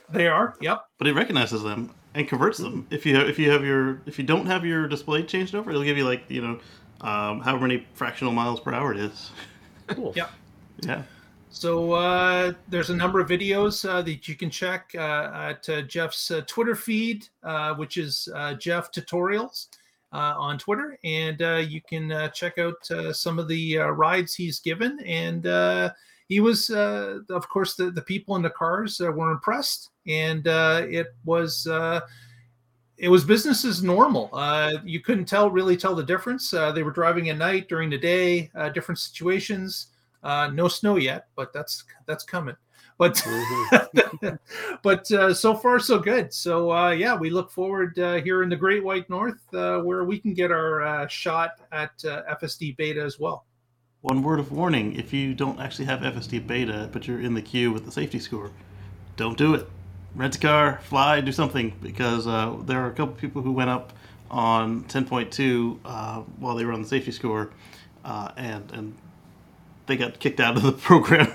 [0.08, 0.54] they are.
[0.60, 0.86] Yep.
[0.98, 2.86] But it recognizes them and converts them.
[2.90, 5.70] If you have, if you have your if you don't have your display changed over,
[5.70, 6.60] it'll give you like you know
[7.00, 9.30] um, however many fractional miles per hour it is.
[9.88, 10.12] Cool.
[10.16, 10.30] yep.
[10.80, 11.02] Yeah.
[11.52, 15.82] So uh, there's a number of videos uh, that you can check uh, at uh,
[15.82, 19.68] Jeff's uh, Twitter feed, uh, which is Jeff Tutorials
[20.12, 25.46] on Twitter, and you can check out some of the rides he's given and
[26.32, 30.48] he was, uh, of course, the, the people in the cars uh, were impressed, and
[30.48, 32.00] uh, it was uh,
[32.96, 34.30] it was business as normal.
[34.32, 36.54] Uh, you couldn't tell really tell the difference.
[36.54, 39.88] Uh, they were driving at night, during the day, different situations.
[40.22, 42.56] No snow yet, but that's that's coming.
[42.98, 44.34] But mm-hmm.
[44.82, 46.32] but so far so good.
[46.32, 50.50] So yeah, we look forward here in the Great White North where we can get
[50.50, 53.46] our shot at FSD beta as well.
[54.02, 57.42] One word of warning if you don't actually have FSD beta, but you're in the
[57.42, 58.50] queue with the safety score,
[59.16, 59.68] don't do it.
[60.16, 63.70] Rent a car, fly, do something, because uh, there are a couple people who went
[63.70, 63.92] up
[64.28, 67.50] on 10.2 uh, while they were on the safety score,
[68.04, 68.96] uh, and and
[69.92, 71.30] they got kicked out of the program.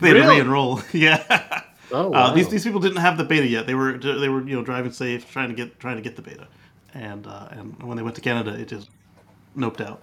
[0.00, 0.26] they had really?
[0.26, 0.80] to re-enroll.
[0.92, 1.62] yeah.
[1.90, 2.24] Oh, wow.
[2.24, 3.66] uh, these these people didn't have the beta yet.
[3.66, 6.22] They were they were you know driving safe, trying to get trying to get the
[6.22, 6.46] beta,
[6.94, 8.90] and uh, and when they went to Canada, it just
[9.56, 10.02] noped out.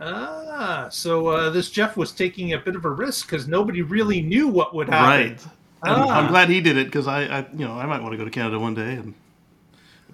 [0.00, 4.22] Ah, so uh, this Jeff was taking a bit of a risk because nobody really
[4.22, 5.30] knew what would happen.
[5.32, 5.46] Right.
[5.84, 6.18] Ah.
[6.18, 8.24] I'm glad he did it because I, I, you know, I might want to go
[8.24, 9.14] to Canada one day and.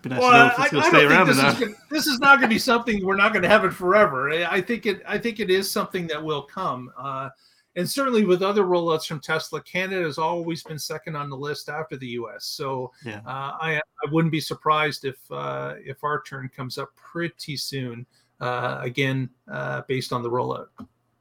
[0.05, 2.07] Be nice well, to know if it's going to stay around this, is gonna, this
[2.07, 4.31] is not going to be something we're not going to have it forever.
[4.31, 5.03] I think it.
[5.09, 6.93] I think it is something that will come.
[6.97, 7.31] Uh,
[7.77, 11.69] and certainly with other rollouts from Tesla, Canada has always been second on the list
[11.69, 12.45] after the U.S.
[12.45, 13.21] So yeah.
[13.27, 18.07] uh, I, I wouldn't be surprised if uh, if our turn comes up pretty soon
[18.41, 20.69] uh, again uh, based on the rollout.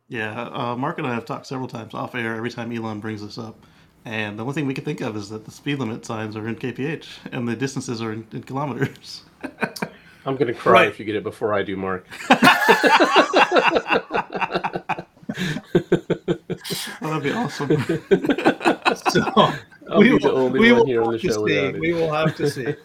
[0.09, 3.21] Yeah, uh, Mark and I have talked several times off air every time Elon brings
[3.21, 3.65] this up.
[4.05, 6.47] And the only thing we can think of is that the speed limit signs are
[6.47, 9.23] in kph and the distances are in, in kilometers.
[10.25, 10.87] I'm going to cry right.
[10.87, 12.05] if you get it before I do, Mark.
[12.29, 12.39] well,
[17.01, 17.69] that'd be awesome.
[19.09, 19.53] so I'll
[19.99, 21.79] we will, we will have to see.
[21.79, 22.75] We will have to see.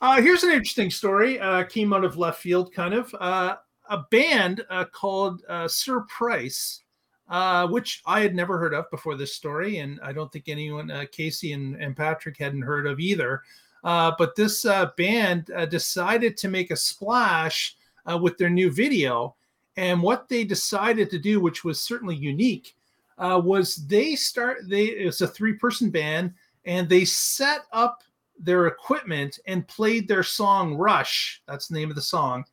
[0.00, 1.40] Uh, here's an interesting story.
[1.40, 3.14] Uh, came out of left field, kind of.
[3.18, 3.56] Uh,
[3.88, 6.82] a band uh, called uh, Sir Price,
[7.28, 10.90] uh, which I had never heard of before this story, and I don't think anyone,
[10.90, 13.42] uh, Casey and, and Patrick, hadn't heard of either.
[13.84, 17.76] Uh, but this uh, band decided to make a splash
[18.20, 19.34] with their new video,
[19.76, 22.74] and what they decided to do, which was certainly unique,
[23.18, 24.68] was they start.
[24.68, 26.32] They it's a three-person band,
[26.64, 28.02] and they set up
[28.38, 32.44] their equipment and played their song Rush, that's the name of the song,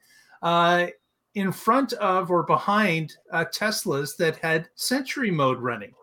[0.41, 0.87] uh,
[1.35, 5.93] in front of or behind uh, Teslas that had Sentry mode running.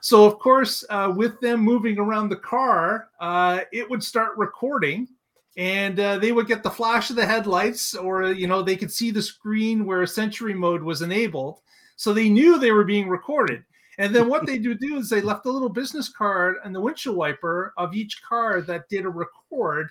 [0.00, 5.08] So, of course, uh, with them moving around the car, uh, it would start recording
[5.56, 8.92] and uh, they would get the flash of the headlights or, you know, they could
[8.92, 11.60] see the screen where Sentry mode was enabled.
[11.96, 13.64] So they knew they were being recorded.
[13.98, 16.80] And then what they do do is they left a little business card and the
[16.80, 19.90] windshield wiper of each car that did a record,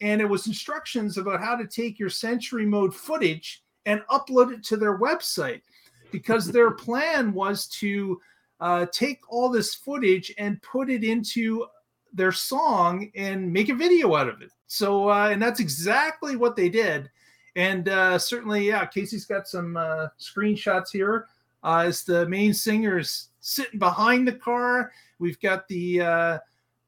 [0.00, 4.64] and it was instructions about how to take your Sentry mode footage and upload it
[4.64, 5.62] to their website,
[6.10, 8.20] because their plan was to
[8.60, 11.66] uh, take all this footage and put it into
[12.12, 14.50] their song and make a video out of it.
[14.66, 17.10] So, uh, and that's exactly what they did.
[17.56, 21.26] And uh, certainly, yeah, Casey's got some uh, screenshots here.
[21.62, 24.92] Uh, as the main singer is sitting behind the car.
[25.18, 26.38] We've got the uh,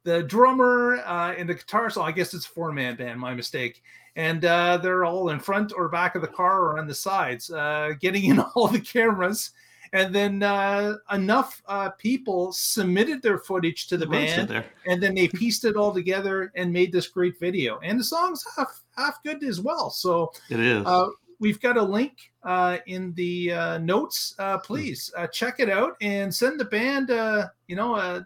[0.04, 1.90] the drummer uh, and the guitar.
[1.90, 3.20] So I guess it's four man band.
[3.20, 3.82] My mistake.
[4.16, 7.50] And uh, they're all in front or back of the car or on the sides,
[7.50, 9.52] uh, getting in all the cameras.
[9.94, 15.28] And then uh, enough uh, people submitted their footage to the band, and then they
[15.28, 17.78] pieced it all together and made this great video.
[17.82, 19.90] And the song's half half good as well.
[19.90, 20.86] So it is.
[20.86, 21.08] Uh,
[21.42, 24.34] we've got a link uh, in the uh, notes.
[24.38, 28.24] Uh, please uh, check it out and send the band, uh, you know, a,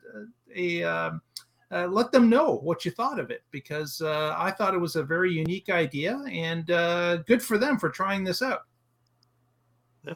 [0.54, 1.22] a, um,
[1.72, 4.96] uh, let them know what you thought of it because uh, I thought it was
[4.96, 8.62] a very unique idea and uh, good for them for trying this out.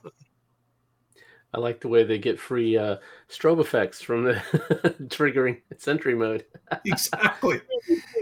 [1.52, 2.96] I like the way they get free uh,
[3.28, 4.34] strobe effects from the
[5.08, 6.44] triggering Sentry mode.
[6.84, 7.60] exactly,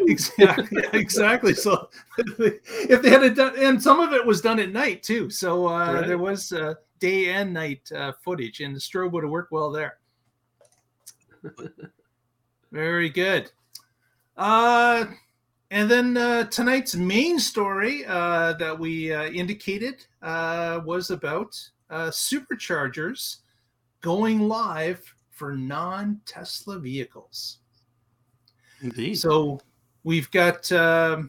[0.07, 1.53] exactly, exactly.
[1.53, 5.29] So if they had it done, and some of it was done at night too,
[5.29, 6.07] so uh, right.
[6.07, 9.71] there was uh, day and night uh, footage, and the strobe would have worked well
[9.71, 9.99] there.
[12.73, 13.51] Very good.
[14.37, 15.07] Uh,
[15.71, 21.59] and then uh, tonight's main story uh, that we uh, indicated uh, was about
[21.91, 23.39] uh, superchargers
[24.01, 27.59] going live for non Tesla vehicles.
[28.81, 29.17] Indeed.
[29.17, 29.61] So
[30.05, 31.23] we've got uh,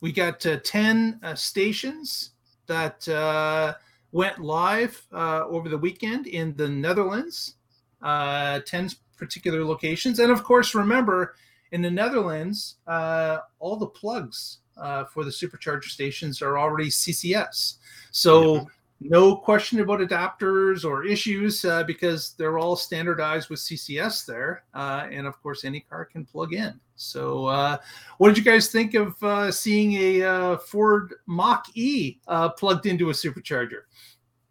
[0.00, 2.30] we got uh, ten uh, stations
[2.66, 3.74] that uh,
[4.12, 7.54] went live uh, over the weekend in the Netherlands.
[8.02, 11.34] Uh, ten particular locations, and of course, remember
[11.72, 17.74] in the Netherlands, uh, all the plugs uh, for the supercharger stations are already CCS.
[18.10, 18.64] So yeah
[19.00, 24.64] no question about adapters or issues uh, because they're all standardized with CCS there.
[24.74, 26.78] Uh, and of course, any car can plug in.
[26.94, 27.76] So, uh,
[28.16, 32.86] what did you guys think of uh, seeing a uh, Ford Mach E uh, plugged
[32.86, 33.82] into a supercharger?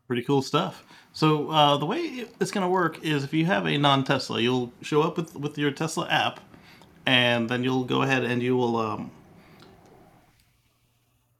[0.08, 0.84] Pretty cool stuff.
[1.14, 4.72] So, the way it's going to work is if you have a non Tesla, you'll
[4.82, 6.40] show up with, with your Tesla app,
[7.06, 9.12] and then you'll go ahead and you will um,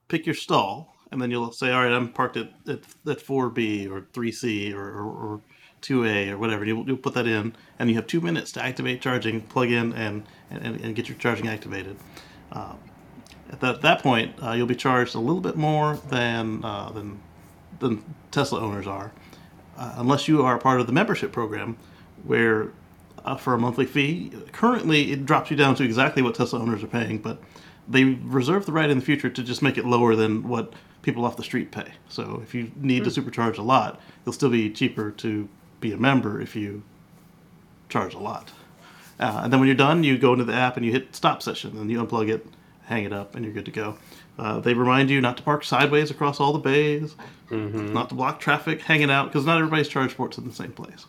[0.08, 3.90] pick your stall and then you'll say, all right, I'm parked at, at, at 4B
[3.90, 5.42] or 3C or, or, or
[5.82, 6.66] 2A or whatever.
[6.66, 9.94] You'll, you'll put that in, and you have two minutes to activate charging, plug in,
[9.94, 11.96] and, and, and get your charging activated.
[12.52, 12.74] Uh,
[13.50, 17.22] at that, that point, uh, you'll be charged a little bit more than, uh, than,
[17.80, 19.12] than Tesla owners are,
[19.78, 21.78] uh, unless you are part of the membership program,
[22.24, 22.72] where
[23.24, 26.84] uh, for a monthly fee, currently it drops you down to exactly what Tesla owners
[26.84, 27.40] are paying, but
[27.88, 31.26] they reserve the right in the future to just make it lower than what people
[31.26, 31.92] off the street pay.
[32.10, 33.14] So if you need mm.
[33.14, 33.30] to hmm.
[33.30, 35.48] supercharge a lot, it'll still be cheaper to
[35.80, 36.84] be a member if you
[37.90, 38.52] charge a lot.
[39.20, 41.42] Uh, and then when you're done, you go into the app and you hit stop
[41.42, 42.46] session, and you unplug it,
[42.86, 43.98] hang it up, and you're good to go.
[44.38, 47.16] Uh, they remind you not to park sideways across all the bays,
[47.50, 47.94] mm-hmm.
[47.94, 51.06] not to block traffic hanging out, because not everybody's charge ports in the same place.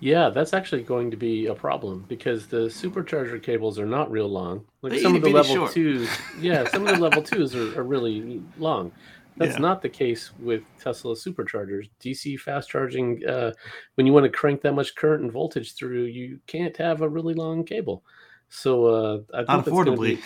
[0.00, 4.28] Yeah, that's actually going to be a problem because the supercharger cables are not real
[4.28, 4.64] long.
[4.80, 5.72] Like some of the level short.
[5.72, 6.08] twos,
[6.40, 8.90] yeah, some of the level twos are, are really long.
[9.36, 9.60] That's yeah.
[9.60, 11.88] not the case with Tesla superchargers.
[12.00, 13.52] DC fast charging, uh,
[13.94, 17.08] when you want to crank that much current and voltage through, you can't have a
[17.08, 18.02] really long cable.
[18.54, 20.20] So uh, I think affordably,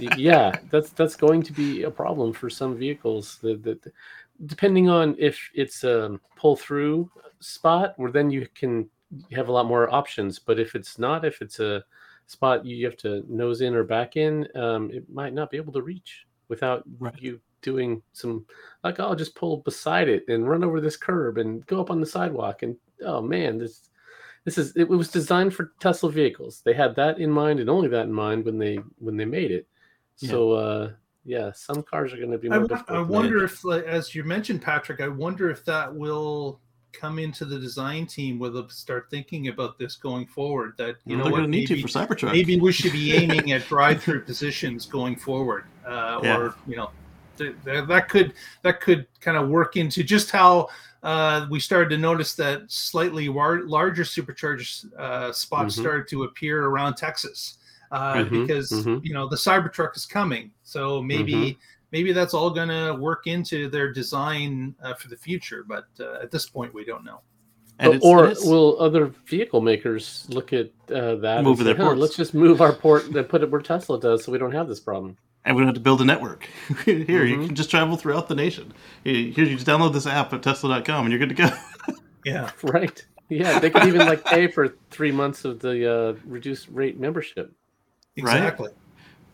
[0.00, 3.38] be, yeah, that's that's going to be a problem for some vehicles.
[3.40, 3.92] That, that
[4.46, 8.90] depending on if it's a pull through spot, where then you can
[9.30, 10.40] have a lot more options.
[10.40, 11.84] But if it's not, if it's a
[12.26, 15.72] spot you have to nose in or back in, um, it might not be able
[15.74, 17.14] to reach without right.
[17.16, 18.44] you doing some
[18.82, 22.00] like I'll just pull beside it and run over this curb and go up on
[22.00, 23.88] the sidewalk and oh man this
[24.46, 26.62] this is it was designed for Tesla vehicles.
[26.64, 29.50] They had that in mind and only that in mind when they when they made
[29.50, 29.66] it.
[30.18, 30.30] Yeah.
[30.30, 30.90] So uh
[31.24, 34.62] yeah, some cars are going to be more I, I wonder if as you mentioned
[34.62, 36.60] Patrick, I wonder if that will
[36.92, 40.74] come into the design team where they'll start thinking about this going forward.
[40.78, 42.30] That you well, know, what, maybe, for Cybertruck.
[42.30, 46.38] maybe we should be aiming at drive-through positions going forward, uh, yeah.
[46.38, 46.90] or you know,
[47.64, 48.32] that could
[48.62, 50.68] that could kind of work into just how
[51.06, 55.82] uh, we started to notice that slightly war- larger supercharger uh, spots mm-hmm.
[55.82, 57.58] started to appear around Texas
[57.92, 58.42] uh, mm-hmm.
[58.42, 58.98] because mm-hmm.
[59.04, 60.50] you know the Cybertruck is coming.
[60.64, 61.58] So maybe mm-hmm.
[61.92, 65.64] maybe that's all going to work into their design uh, for the future.
[65.64, 67.20] But uh, at this point, we don't know.
[68.02, 72.34] or will other vehicle makers look at uh, that move and say, their let's just
[72.34, 75.16] move our port and put it where Tesla does, so we don't have this problem
[75.46, 76.44] and we don't have to build a network.
[76.84, 77.40] Here, mm-hmm.
[77.40, 78.74] you can just travel throughout the nation.
[79.04, 81.48] Here, you just download this app at Tesla.com and you're good to go.
[82.24, 83.06] yeah, right.
[83.28, 87.52] Yeah, they could even like pay for three months of the uh, reduced rate membership.
[88.16, 88.68] Exactly.
[88.68, 88.76] Right?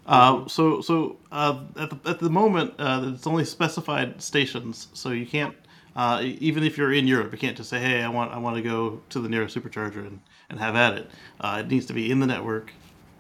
[0.05, 5.11] Uh, so, so uh, at the at the moment, uh, it's only specified stations, so
[5.11, 5.55] you can't.
[5.95, 8.57] Uh, even if you're in Europe, you can't just say, "Hey, I want I want
[8.57, 11.93] to go to the nearest supercharger and, and have at it." Uh, it needs to
[11.93, 12.73] be in the network,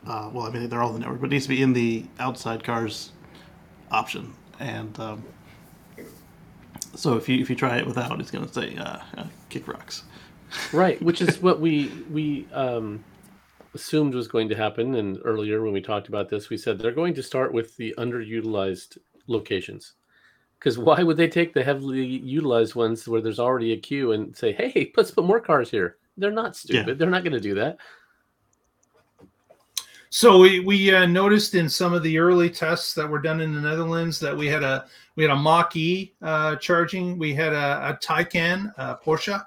[0.06, 1.72] uh, well, I mean, they're all in the network, but it needs to be in
[1.72, 3.12] the outside cars
[3.90, 4.32] option.
[4.58, 5.24] And um,
[6.94, 9.68] so if you if you try it without, it's going to say uh, uh, kick
[9.68, 10.04] rocks.
[10.72, 13.04] right, which is what we we um,
[13.74, 14.96] assumed was going to happen.
[14.96, 17.94] And earlier when we talked about this, we said they're going to start with the
[17.98, 18.98] underutilized
[19.28, 19.92] locations.
[20.58, 24.36] Because why would they take the heavily utilized ones where there's already a queue and
[24.36, 25.96] say, "Hey, let's put more cars here"?
[26.16, 26.88] They're not stupid.
[26.88, 26.94] Yeah.
[26.94, 27.78] They're not going to do that.
[30.14, 33.54] So we we uh, noticed in some of the early tests that were done in
[33.54, 34.84] the Netherlands that we had a
[35.16, 37.16] we had a Mach E uh, charging.
[37.16, 39.42] We had a, a Taycan, uh, Porsche.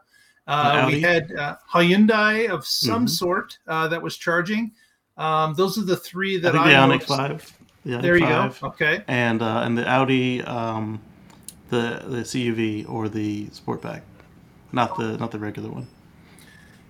[0.48, 3.10] Uh, we had uh, Hyundai of some Mhm.
[3.12, 4.72] sort uh, that was charging.
[5.18, 7.08] Um, those are the three I that think I, the noticed.
[7.10, 7.54] Five.
[7.86, 8.68] The There you 5, go.
[8.70, 9.04] Okay.
[9.08, 11.00] And uh, and the Audi, um,
[11.70, 14.02] the the CUV or the Sportback,
[14.72, 15.86] not the not the regular one.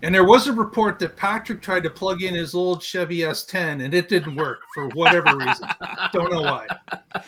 [0.05, 3.83] And there was a report that Patrick tried to plug in his old Chevy S10
[3.83, 5.67] and it didn't work for whatever reason.
[6.13, 6.67] Don't know why.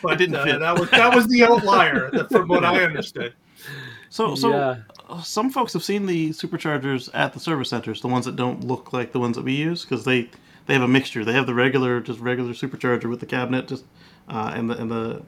[0.00, 0.60] But didn't uh, fit.
[0.60, 3.34] that was that was the outlier from what I understood.
[4.10, 4.76] So so yeah.
[5.08, 8.62] uh, some folks have seen the superchargers at the service centers, the ones that don't
[8.62, 10.30] look like the ones that we use, because they
[10.66, 11.24] they have a mixture.
[11.24, 13.86] They have the regular, just regular supercharger with the cabinet, just
[14.28, 15.22] uh, and the and the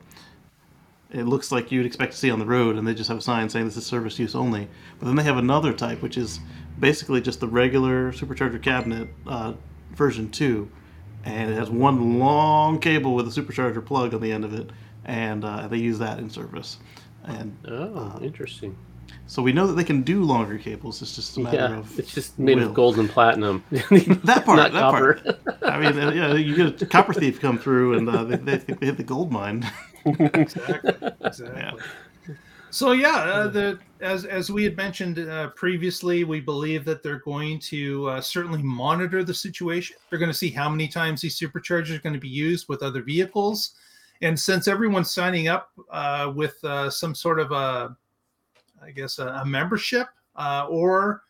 [1.13, 3.23] it looks like you'd expect to see on the road, and they just have a
[3.23, 4.69] sign saying this is service use only.
[4.99, 6.39] But then they have another type, which is
[6.81, 9.53] basically just the regular supercharger cabinet uh,
[9.95, 10.71] version two,
[11.25, 14.71] and it has one long cable with a supercharger plug on the end of it,
[15.05, 16.79] and uh, they use that in service.
[17.25, 18.75] And Oh, interesting.
[19.27, 21.03] so we know that they can do longer cables.
[21.03, 22.69] It's just a matter Yeah, of it's just made will.
[22.69, 23.63] of gold and platinum.
[23.71, 24.57] that part.
[24.57, 25.15] Not that copper.
[25.15, 25.63] part.
[25.63, 28.57] I mean, uh, yeah, you get a copper thief come through and uh, they, they
[28.59, 29.71] think they hit the gold mine.
[30.07, 30.95] Exactly.
[31.21, 31.83] Exactly.
[32.71, 37.19] So yeah, uh, the as as we had mentioned uh, previously, we believe that they're
[37.19, 39.97] going to uh, certainly monitor the situation.
[40.09, 42.83] They're going to see how many times these superchargers are going to be used with
[42.83, 43.75] other vehicles,
[44.23, 47.97] and since everyone's signing up uh, with uh, some sort of a,
[48.83, 50.07] I guess a, a membership
[50.37, 51.25] uh, or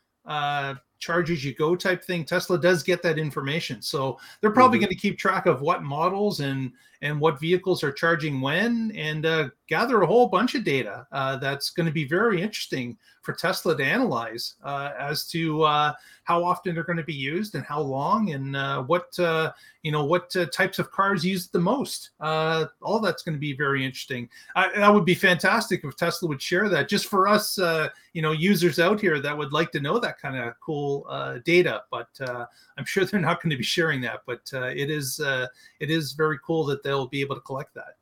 [1.01, 3.83] charge as you go type thing, Tesla does get that information.
[3.83, 4.83] So they're probably Mhm.
[4.83, 6.73] going to keep track of what models and
[7.03, 11.37] and what vehicles are charging when and uh, gather a whole bunch of data uh,
[11.37, 15.93] that's going to be very interesting for tesla to analyze uh, as to uh,
[16.25, 19.51] how often they're going to be used and how long and uh, what uh,
[19.83, 23.41] you know what uh, types of cars use the most uh, all that's going to
[23.41, 27.27] be very interesting I, that would be fantastic if tesla would share that just for
[27.27, 30.53] us uh, you know users out here that would like to know that kind of
[30.61, 32.45] cool uh, data but uh,
[32.79, 35.47] i'm sure they're not going to be sharing that but uh, it is uh,
[35.81, 37.97] it is very cool that they'll be able to collect that.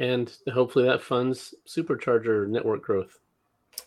[0.00, 3.18] and hopefully that funds supercharger network growth.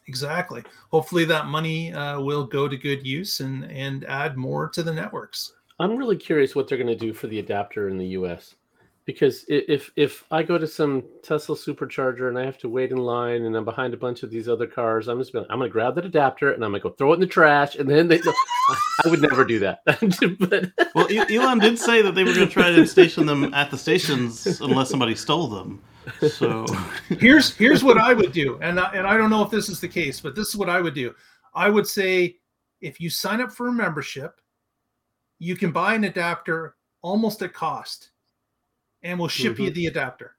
[0.07, 0.63] Exactly.
[0.89, 4.93] Hopefully, that money uh, will go to good use and and add more to the
[4.93, 5.53] networks.
[5.79, 8.55] I'm really curious what they're going to do for the adapter in the U.S.
[9.07, 12.97] Because if if I go to some Tesla supercharger and I have to wait in
[12.97, 15.69] line and I'm behind a bunch of these other cars, I'm just gonna, I'm going
[15.69, 17.89] to grab that adapter and I'm going to go throw it in the trash and
[17.89, 18.19] then they.
[19.05, 19.79] I would never do that.
[19.85, 23.71] but well, Elon did say that they were going to try to station them at
[23.71, 25.81] the stations unless somebody stole them.
[26.29, 26.65] So
[27.07, 29.79] Here's here's what I would do, and I, and I don't know if this is
[29.79, 31.13] the case, but this is what I would do.
[31.55, 32.37] I would say
[32.81, 34.41] if you sign up for a membership,
[35.39, 38.11] you can buy an adapter almost at cost,
[39.03, 40.35] and we'll ship you the adapter.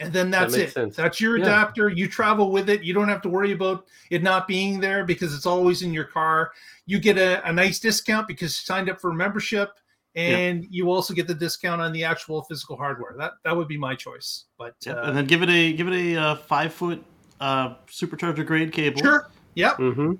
[0.00, 0.74] And then that's makes it.
[0.74, 0.96] sense.
[0.96, 1.44] That's your Yeah.
[1.44, 1.88] adapter.
[1.88, 2.82] You travel with it.
[2.82, 6.04] You don't have to worry about it not being there because it's always in your
[6.04, 6.50] car.
[6.86, 9.70] You get a, a nice discount because you signed up for a membership,
[10.16, 13.14] and you also get the discount on the actual physical hardware.
[13.16, 14.46] That that would be my choice.
[14.58, 17.04] But Yep, uh, and then give it a give it a uh, five foot
[17.40, 19.02] uh, supercharger grade cable.
[19.02, 19.76] sure, yep.
[19.76, 20.14] hmm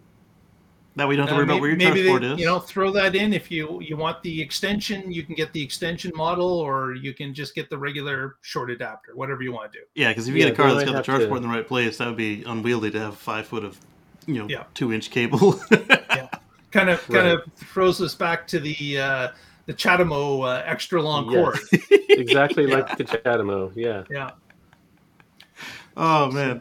[0.96, 2.38] That we don't have to Uh, worry about where your maybe transport they, is.
[2.40, 5.62] you know throw that in if you you want the extension you can get the
[5.62, 9.78] extension model or you can just get the regular short adapter whatever you want to
[9.78, 11.38] do Yeah, because if you Yeah, get a car that's got the charge to- port
[11.38, 13.78] in the right place, that would be unwieldy to have five foot of,
[14.26, 14.64] you know, Yeah.
[14.74, 15.58] two inch cable.
[15.70, 16.28] yeah,
[16.72, 17.22] kind of Right.
[17.22, 19.28] kind of throws us back to the uh
[19.64, 21.34] the CHAdeMO uh, extra long Yes.
[21.42, 21.58] cord
[22.10, 23.72] Exactly like the CHAdeMO.
[23.74, 24.04] Yeah.
[24.10, 24.30] yeah
[25.96, 26.60] oh man,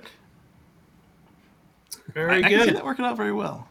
[2.14, 3.68] very I, I can see good that working out very well.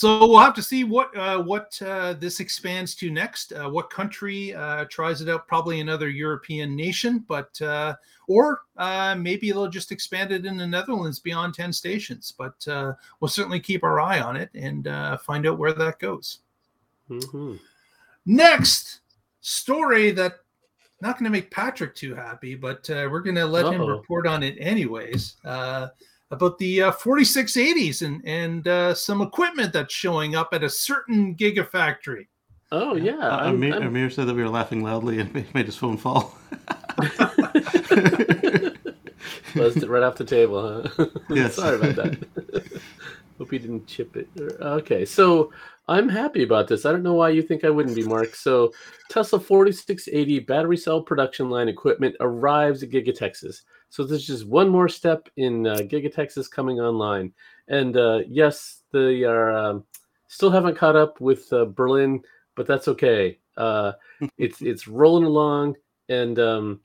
[0.00, 3.52] So we'll have to see what uh, what uh, this expands to next.
[3.52, 5.46] Uh, what country uh, tries it out?
[5.46, 7.96] Probably another European nation, but uh,
[8.26, 12.32] or uh, maybe they'll just expand it in the Netherlands beyond ten stations.
[12.32, 15.98] But uh, we'll certainly keep our eye on it and uh, find out where that
[15.98, 16.38] goes.
[17.06, 17.56] hmm
[18.24, 19.00] Next
[19.42, 20.36] story that
[21.02, 23.88] not going to make Patrick too happy, but uh, we're going to let him Uh-oh.
[23.88, 25.36] report on it anyways.
[26.30, 30.70] Uh, about the uh, 4680s and and uh, some equipment that's showing up at a
[30.70, 32.28] certain gigafactory.
[32.72, 33.18] Oh yeah.
[33.18, 35.96] Uh, I'm- Amir, I'm- Amir said that we were laughing loudly and made his phone
[35.96, 36.36] fall.
[39.54, 41.06] Buzzed it right off the table, huh?
[41.28, 41.56] Yes.
[41.56, 42.80] Sorry about that.
[43.38, 44.28] Hope you didn't chip it.
[44.60, 45.52] Okay, so
[45.88, 46.86] I'm happy about this.
[46.86, 48.34] I don't know why you think I wouldn't be, Mark.
[48.36, 48.72] So
[49.08, 53.62] Tesla 4680 battery cell production line equipment arrives at Giga Texas.
[53.90, 57.32] So there's just one more step in uh, Giga Texas coming online.
[57.68, 59.84] And uh, yes, they are um,
[60.28, 62.22] still haven't caught up with uh, Berlin.
[62.54, 63.38] but that's okay.
[63.56, 63.92] Uh,
[64.38, 65.76] it's it's rolling along,
[66.08, 66.80] and um,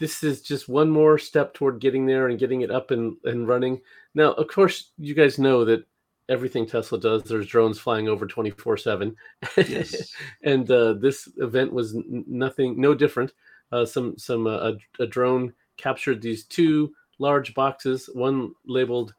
[0.00, 3.46] this is just one more step toward getting there and getting it up and, and
[3.46, 3.80] running.
[4.14, 5.84] Now, of course, you guys know that
[6.30, 9.14] everything Tesla does, there's drones flying over 24 7.
[9.58, 10.12] Yes.
[10.42, 13.32] and uh, this event was n- nothing, no different.
[13.72, 19.14] Uh, some, some, uh, a, a drone captured these two large boxes, one labeled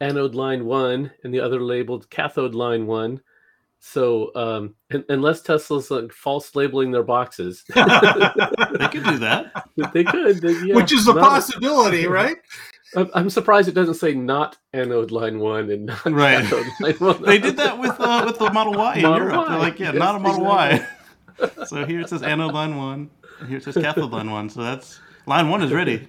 [0.00, 3.20] anode line one and the other labeled cathode line one.
[3.84, 9.66] So, um, un- unless Tesla's like false labeling their boxes, They could do that.
[9.92, 12.36] they could, they, yeah, Which is a not- possibility, right?
[13.14, 16.42] I'm, surprised it doesn't say not anode line one and not Right.
[16.44, 17.22] cathode line one.
[17.22, 19.48] They did that with uh, with the Model Y in Model Europe.
[19.48, 20.86] They're like, yeah, Yes, not a Model exactly.
[21.58, 21.64] Y.
[21.66, 23.08] so here it says anode line one,
[23.40, 24.50] and here it says cathode line one.
[24.50, 26.08] So that's line one is ready.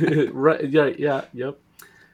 [0.32, 0.68] right?
[0.68, 1.58] Yeah, yeah, yep.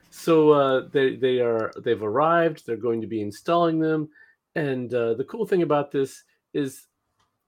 [0.09, 2.65] So uh, they they are they've arrived.
[2.65, 4.09] They're going to be installing them,
[4.55, 6.87] and uh, the cool thing about this is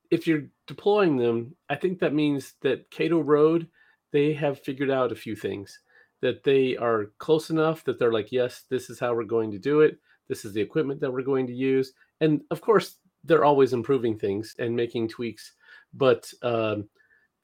[0.09, 3.67] if you're deploying them, I think that means that Cato Road
[4.11, 5.79] they have figured out a few things
[6.21, 9.59] that they are close enough that they're like, yes, this is how we're going to
[9.59, 9.97] do it.
[10.29, 12.95] This is the equipment that we're going to use, and of course
[13.25, 15.53] they're always improving things and making tweaks,
[15.93, 16.31] but.
[16.41, 16.87] Um,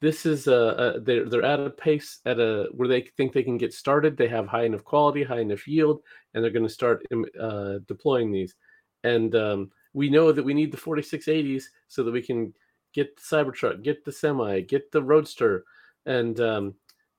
[0.02, 0.54] this is a,
[0.96, 4.16] a they're they're at a pace at a where they think they can get started.
[4.16, 6.02] They have high enough quality, high enough yield,
[6.34, 8.56] and they're going to start um, uh, deploying these.
[9.04, 12.54] And um, we know that we need the 4680s so that we can
[12.94, 15.66] get the Cybertruck, get the semi, get the Roadster,
[16.06, 16.76] and um,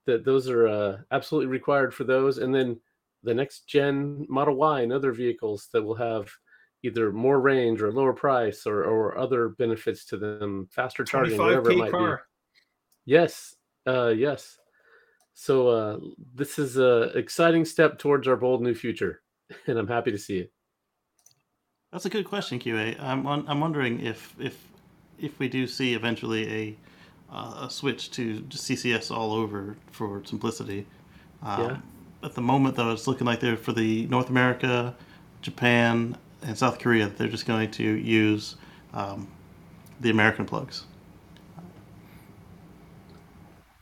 [0.07, 2.39] that those are uh, absolutely required for those.
[2.39, 2.81] And then
[3.23, 6.31] the next gen Model Y and other vehicles that will have
[6.83, 11.71] either more range or lower price or, or other benefits to them, faster charging, whatever
[11.71, 12.23] it 25k might be.
[13.11, 13.57] Yes.
[13.89, 14.57] Uh, yes.
[15.35, 15.99] So uh,
[16.33, 19.23] this is an exciting step towards our bold new future,
[19.67, 20.53] and I'm happy to see it.
[21.91, 23.01] That's a good question, QA.
[23.01, 24.57] I'm I'm wondering if if
[25.19, 26.77] if we do see eventually a
[27.35, 30.87] uh, a switch to CCS all over for simplicity.
[31.43, 31.77] Um, Yeah.
[32.23, 34.95] At the moment, though, it's looking like they're for the North America,
[35.43, 37.09] Japan, and South Korea.
[37.09, 38.57] They're just going to use
[38.93, 39.27] um,
[40.01, 40.85] the American plugs.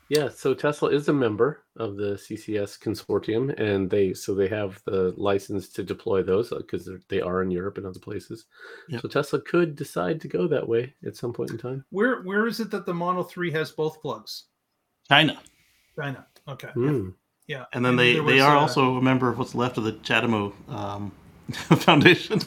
[0.08, 0.28] Yeah.
[0.28, 5.14] So Tesla is a member of the CCS consortium, and they so they have the
[5.16, 8.46] license to deploy those because they are in Europe and other places.
[8.88, 9.02] Yep.
[9.02, 11.84] So Tesla could decide to go that way at some point in time.
[11.90, 14.44] Where where is it that the Model 3 has both plugs?
[15.08, 15.38] China,
[15.96, 16.26] China.
[16.48, 16.68] Okay.
[16.68, 17.10] Hmm.
[17.46, 17.64] Yeah.
[17.72, 19.92] and then And they they are uh, also a member of what's left of the
[19.92, 21.12] CHAdeMO um,
[21.52, 22.40] Foundation.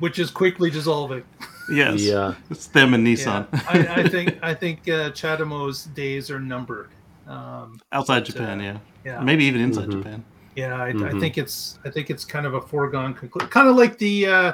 [0.00, 1.24] which is quickly dissolving.
[1.70, 2.34] yes, Yeah.
[2.50, 3.14] it's them and Yeah.
[3.14, 3.46] Nissan.
[3.68, 6.90] I, I think I think uh, CHAdeMO's days are numbered.
[7.26, 8.78] Um, Outside But, Japan, uh, yeah.
[9.04, 9.20] yeah.
[9.20, 9.92] Maybe even inside Mhm.
[10.02, 10.24] Japan.
[10.56, 11.20] Yeah, I, I Mhm.
[11.20, 13.48] think it's I think it's kind of a foregone conclusion.
[13.50, 14.52] Kind of like the uh,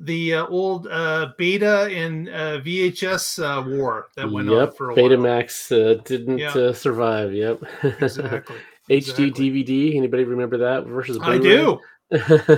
[0.00, 4.76] the uh, old uh, Beta and uh, VHS uh, war that went on Yep.
[4.76, 5.04] for a while.
[5.08, 6.52] Betamax uh, didn't Yeah.
[6.52, 7.32] uh, survive.
[7.32, 7.62] Yep.
[8.00, 8.56] Exactly.
[8.90, 9.30] HD exactly.
[9.50, 9.96] DVD.
[9.96, 11.18] Anybody remember that versus?
[11.22, 11.38] I Blu-ray?
[11.40, 11.80] do.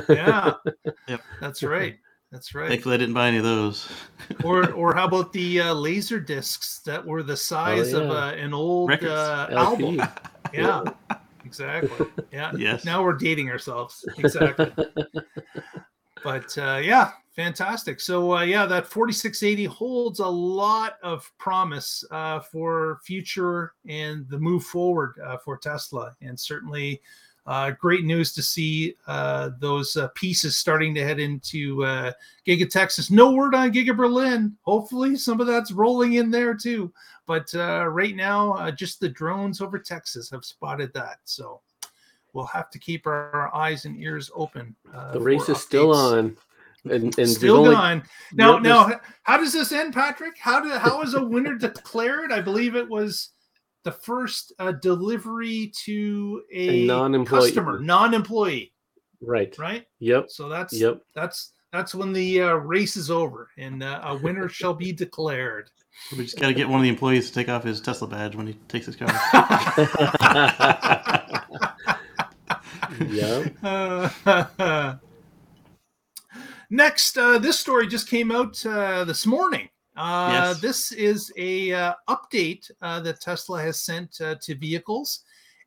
[0.09, 0.55] Yeah.
[1.09, 1.21] Yep.
[1.41, 1.97] That's right.
[2.35, 2.69] That's right.
[2.69, 3.89] Thankfully, I didn't buy any of those.
[4.45, 8.13] or or how about the uh, laser discs that were the size of yeah.
[8.13, 9.13] uh, an old Records.
[9.13, 10.03] uh, album?
[10.53, 10.85] Yeah.
[11.45, 12.07] Exactly.
[12.33, 12.53] Yeah.
[12.57, 12.85] Yes.
[12.85, 14.05] Now we're dating ourselves.
[14.19, 14.73] Exactly.
[16.23, 18.01] but uh, yeah, fantastic.
[18.01, 24.39] So uh, yeah, that 4680 holds a lot of promise uh, for future and the
[24.39, 27.01] move forward uh, for Tesla, and certainly
[27.47, 32.13] uh, great news to see uh, those uh, pieces starting to head into uh,
[32.47, 33.11] Giga Texas.
[33.11, 34.57] No word on Giga Berlin.
[34.63, 36.93] Hopefully, some of that's rolling in there too.
[37.27, 41.19] But uh, right now, uh, just the drones over Texas have spotted that.
[41.25, 41.61] So
[42.33, 44.75] we'll have to keep our eyes and ears open.
[44.93, 46.37] Uh, the race is still on,
[46.91, 48.03] and and Still only- going.
[48.33, 50.39] Now, now, how does this end, Patrick?
[50.39, 52.33] How did how is a winner declared?
[52.33, 53.31] I believe it was
[53.85, 57.41] the first uh, delivery to a, A non-employee.
[57.51, 58.73] customer, non-employee,
[59.21, 59.57] Right.
[59.59, 59.87] right?
[60.01, 60.31] Yep.
[60.31, 61.01] So that's Yep.
[61.15, 65.71] that's that's when the uh, race is over and uh, a winner shall be declared.
[66.17, 68.35] We just got to get one of the employees to take off his Tesla badge
[68.35, 69.09] when he takes his car.
[73.09, 73.45] yeah.
[74.59, 74.97] Uh,
[76.71, 79.69] next, uh, this story just came out uh, this morning.
[79.97, 80.61] Uh, Yes.
[80.61, 85.21] This is a uh, update uh, that Tesla has sent uh, to vehicles,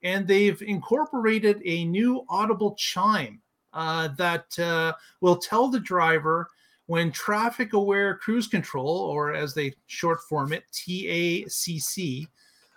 [0.03, 3.41] and they've incorporated a new audible chime
[3.73, 6.49] uh, that uh, will tell the driver
[6.87, 12.27] when traffic-aware cruise control, or as they short form it, TACC,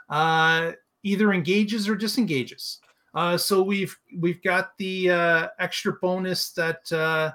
[0.09, 0.73] uh,
[1.03, 2.81] either engages or disengages.
[3.15, 7.35] Uh, so we've we've got the uh, extra bonus that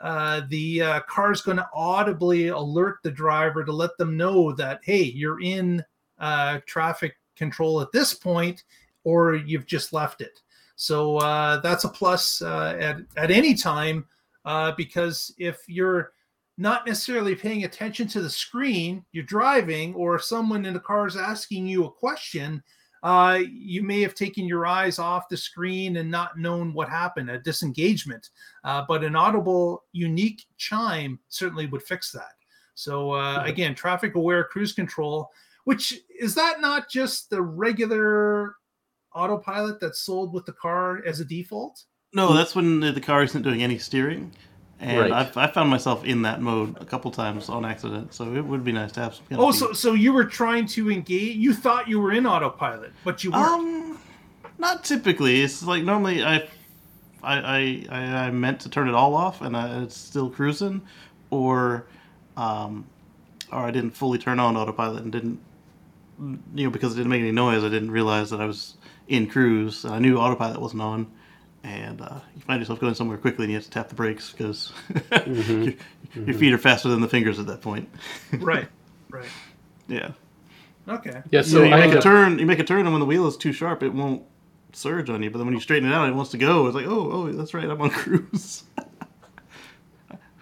[0.00, 4.52] uh, the uh, car is going to audibly alert the driver to let them know
[4.52, 5.84] that hey, you're in
[6.18, 8.64] uh, traffic control at this point,
[9.04, 10.40] or you've just left it.
[10.76, 14.06] So uh, that's a plus uh, at at any time
[14.44, 16.12] uh, because if you're
[16.56, 21.16] not necessarily paying attention to the screen, you're driving, or someone in the car is
[21.16, 22.62] asking you a question,
[23.02, 27.30] uh, you may have taken your eyes off the screen and not known what happened,
[27.30, 28.30] a disengagement.
[28.64, 32.32] Uh, but an audible, unique chime certainly would fix that.
[32.74, 35.30] So, uh, again, traffic aware cruise control,
[35.64, 38.54] which is that not just the regular
[39.14, 41.84] autopilot that's sold with the car as a default?
[42.14, 44.32] No, that's when the car isn't doing any steering.
[44.80, 45.12] And Right.
[45.12, 48.62] I've, I found myself in that mode a couple times on accident, so it would
[48.62, 49.24] be nice to have some.
[49.28, 49.58] kind of Oh, speed.
[49.68, 51.36] so so you were trying to engage.
[51.36, 53.44] You thought you were in autopilot, but you weren't.
[53.46, 53.98] Um,
[54.58, 55.42] not typically.
[55.42, 56.48] It's like normally I,
[57.22, 60.80] I, I, I, I meant to turn it all off and I, it's still cruising,
[61.30, 61.86] or,
[62.36, 62.86] um,
[63.52, 65.40] or I didn't fully turn on autopilot and didn't,
[66.54, 67.64] you know, because it didn't make any noise.
[67.64, 68.76] I didn't realize that I was
[69.08, 69.84] in cruise.
[69.84, 71.10] And I knew autopilot wasn't on,
[71.64, 74.32] and uh, you find yourself going somewhere quickly and you have to tap the brakes
[74.32, 74.72] because
[75.26, 75.74] your,
[76.14, 77.88] your feet are faster than the fingers at that point.
[78.38, 78.68] right,
[79.10, 79.28] right.
[79.88, 80.12] yeah.
[80.88, 81.22] Okay.
[81.30, 83.00] Yeah, So so you I make a a- turn, you make a turn, and when
[83.00, 84.22] the wheel is too sharp, it won't
[84.72, 85.30] surge on you.
[85.30, 86.66] But then when you straighten it out, it wants to go.
[86.66, 88.62] It's like, oh, oh, that's right, I'm on cruise.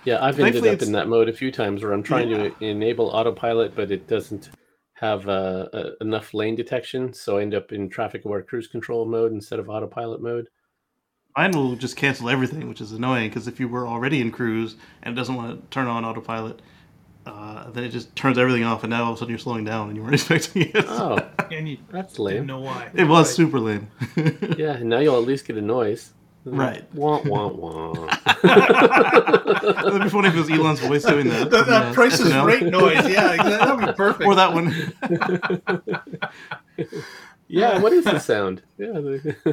[0.05, 2.29] Yeah, I've ended Thankfully up it's- in that mode a few times where I'm trying
[2.31, 2.49] Yeah.
[2.51, 4.51] to enable autopilot, but it doesn't
[4.95, 9.05] have uh, uh, enough lane detection, so I end up in traffic aware cruise control
[9.05, 10.49] mode instead of autopilot mode.
[11.37, 14.76] Mine will just cancel everything, which is annoying because if you were already in cruise
[15.03, 16.62] and it doesn't want to turn on autopilot,
[17.26, 19.64] uh, then it just turns everything off, and now all of a sudden you're slowing
[19.64, 20.84] down and you weren't expecting it.
[20.89, 21.18] Oh,
[21.51, 22.47] And you that's didn't lame.
[22.47, 22.89] know why.
[22.95, 23.37] it was Right.
[23.37, 23.89] super lame.
[24.57, 26.12] Yeah, and now you'll at least get a noise.
[26.47, 26.84] Right.
[26.95, 28.07] Wah wah wah.
[28.43, 31.51] That'd be funny if it was Elon's voice doing that.
[31.51, 32.47] that, from, that Price is SNL.
[32.47, 32.95] Right noise.
[33.09, 33.51] Yeah, exactly.
[33.51, 34.26] that would be perfect.
[34.28, 34.72] Or that one.
[37.49, 38.62] yeah, what is the sound?
[38.78, 39.01] Yeah.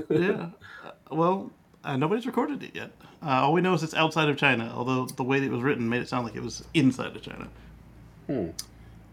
[0.10, 0.50] yeah.
[0.86, 1.52] Uh, Well,
[1.84, 2.92] uh, nobody's recorded it yet.
[3.22, 5.62] Uh, all we know is it's outside of China, although the way that it was
[5.62, 7.48] written made it sound like it was inside of China.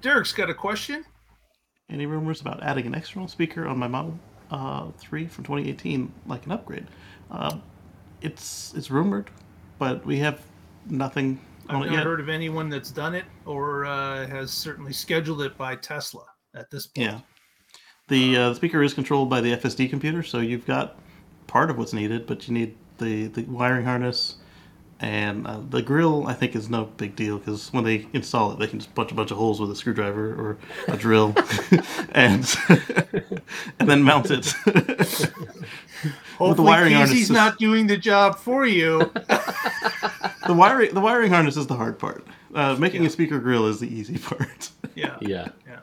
[0.01, 1.05] Derek's got a question.
[1.91, 4.19] Any rumors about adding an external speaker on my Model
[4.51, 6.87] uh, 3 from 2018, like an upgrade?
[7.31, 7.59] Uh,
[8.23, 9.31] it's it's rumored,
[9.79, 10.41] but we have
[10.87, 12.05] nothing I've on it not yet.
[12.05, 16.71] heard of anyone that's done it or uh, has certainly scheduled it by Tesla at
[16.71, 17.09] this point.
[17.09, 17.21] Yeah.
[18.09, 20.97] The uh, the speaker is controlled by the FSD computer, so you've got
[21.51, 24.37] part of what's needed, but you need the, the wiring harness
[25.01, 26.27] and uh, the grill.
[26.27, 29.11] I think is no big deal because when they install it, they can just punch
[29.11, 31.35] a bunch of holes with a screwdriver or a drill,
[32.13, 32.47] and
[33.79, 34.47] and then mount it.
[36.39, 38.99] Hopefully, the wiring harness Casey's is- not doing the job for you.
[40.47, 42.27] the wiring the wiring harness is the hard part.
[42.55, 43.09] Uh, making Yeah.
[43.09, 44.71] a speaker grill is the easy part.
[44.95, 45.17] yeah.
[45.21, 45.49] yeah.
[45.67, 45.79] Yeah.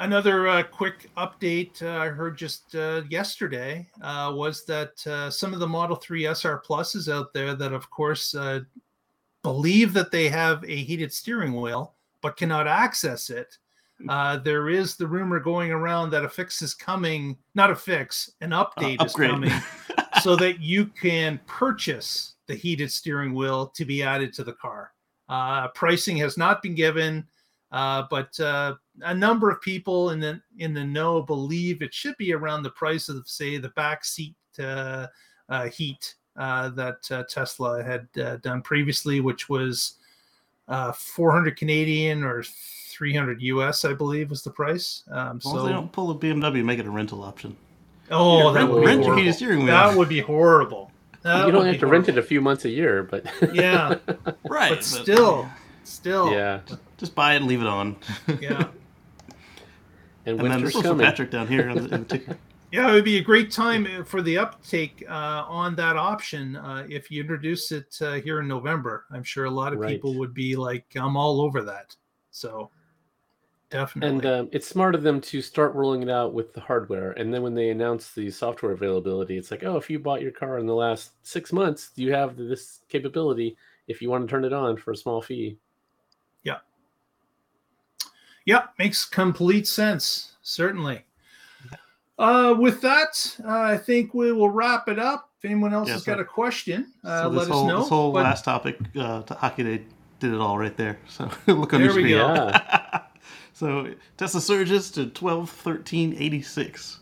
[0.00, 5.52] Another uh, quick update uh, I heard just uh, yesterday uh, was that uh, some
[5.52, 8.60] of the Model 3 SR Pluses out there that, of course, uh,
[9.42, 13.58] believe that they have a heated steering wheel but cannot access it.
[14.08, 18.30] Uh, there is the rumor going around that a fix is coming, not a fix,
[18.40, 19.50] an update is coming
[20.22, 24.92] so that you can purchase the heated steering wheel to be added to the car.
[25.28, 27.26] Uh, pricing has not been given,
[27.72, 32.16] uh, but uh, a number of people in the in the know believe it should
[32.16, 35.06] be around the price of, say, the back seat uh,
[35.48, 39.94] uh, heat uh, that uh, Tesla had uh, done previously, which was
[40.68, 45.02] uh, 400 Canadian or 300 US, I believe, was the price.
[45.10, 47.56] Um, As long as they don't pull a BMW, make it a rental option.
[48.10, 49.36] oh, Yeah, that rent- would be rent your heated horrible.
[49.36, 49.66] steering wheel.
[49.66, 50.92] That would be horrible.
[51.22, 53.96] That you don't have be to rent it a few months a year, but Yeah,
[54.48, 55.48] Right, but still,
[55.84, 56.60] still, yeah.
[56.98, 57.96] just buy it and leave it on.
[58.40, 58.68] yeah.
[60.28, 61.06] And And then winter's this coming.
[61.06, 62.36] Patrick down here in the, in the.
[62.70, 66.54] Yeah, it would be a great time uh, for the uptake uh, on that option
[66.56, 69.06] uh, if you introduce it uh, here in November.
[69.10, 69.88] I'm sure a lot of Right.
[69.88, 71.96] people would be like, "I'm all over that."
[72.30, 72.68] So,
[73.70, 74.10] definitely.
[74.10, 77.32] And um, it's smart of them to start rolling it out with the hardware, and
[77.32, 80.58] then when they announce the software availability, it's like, oh, if you bought your car
[80.58, 83.56] in the last six months, you have this capability.
[83.86, 85.56] If you want to turn it on for a small fee,
[88.48, 90.32] yeah, makes complete sense.
[90.42, 91.04] Certainly.
[92.18, 95.28] Uh, with that, uh, I think we will wrap it up.
[95.38, 97.68] If anyone else Yeah, has so- got a question, uh, so this let whole, us
[97.68, 97.78] know.
[97.80, 99.84] This whole But last topic, uh, to Hockey Day
[100.18, 100.98] did it all right there.
[101.08, 102.16] So look on There your we screen.
[102.16, 102.34] go.
[102.34, 103.02] yeah,
[103.52, 107.00] so Tesla surges to 12, 13, 86.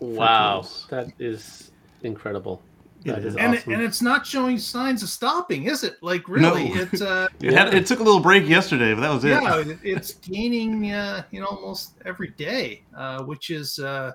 [0.00, 1.70] wow, that is
[2.02, 2.60] incredible.
[3.04, 3.24] It That is.
[3.26, 3.72] is and awesome.
[3.74, 5.96] and it's not showing signs of stopping, is it?
[6.02, 6.74] Like really, No.
[6.82, 9.30] it's uh, It, had, it took a little break yesterday, but that was it.
[9.30, 14.12] yeah, it's gaining uh, you know almost every day, uh, which is uh,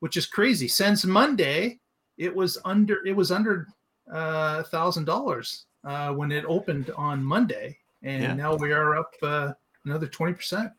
[0.00, 0.68] which is crazy.
[0.68, 1.80] Since Monday,
[2.18, 3.66] it was under it was under
[4.12, 8.34] uh, thousand dollars uh, when it opened on Monday, and Yeah.
[8.34, 9.52] now we are up uh,
[9.86, 10.70] another twenty percent.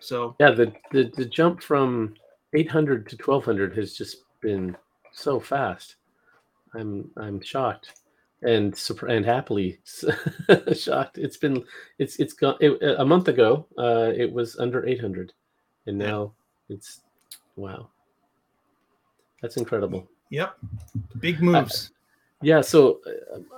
[0.00, 2.14] So Yeah, the, the the jump from
[2.54, 4.76] 800 to 1200 has just been
[5.12, 5.96] so fast.
[6.74, 7.94] I'm I'm shocked
[8.42, 9.78] and and happily
[10.74, 11.18] shocked.
[11.18, 11.64] It's been
[11.98, 13.66] it's it's gone it, a month ago.
[13.78, 15.32] Uh, it was under 800,
[15.86, 16.32] and now
[16.68, 17.00] it's
[17.56, 17.88] wow.
[19.40, 20.08] That's incredible.
[20.30, 20.56] yep,
[21.18, 21.90] big moves.
[22.42, 23.00] Yeah, so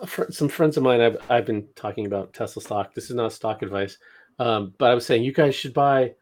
[0.00, 2.94] uh, fr- some friends of mine, I've, I've been talking about Tesla stock.
[2.94, 3.96] This is not stock advice,
[4.38, 6.14] um, but I was saying you guys should buy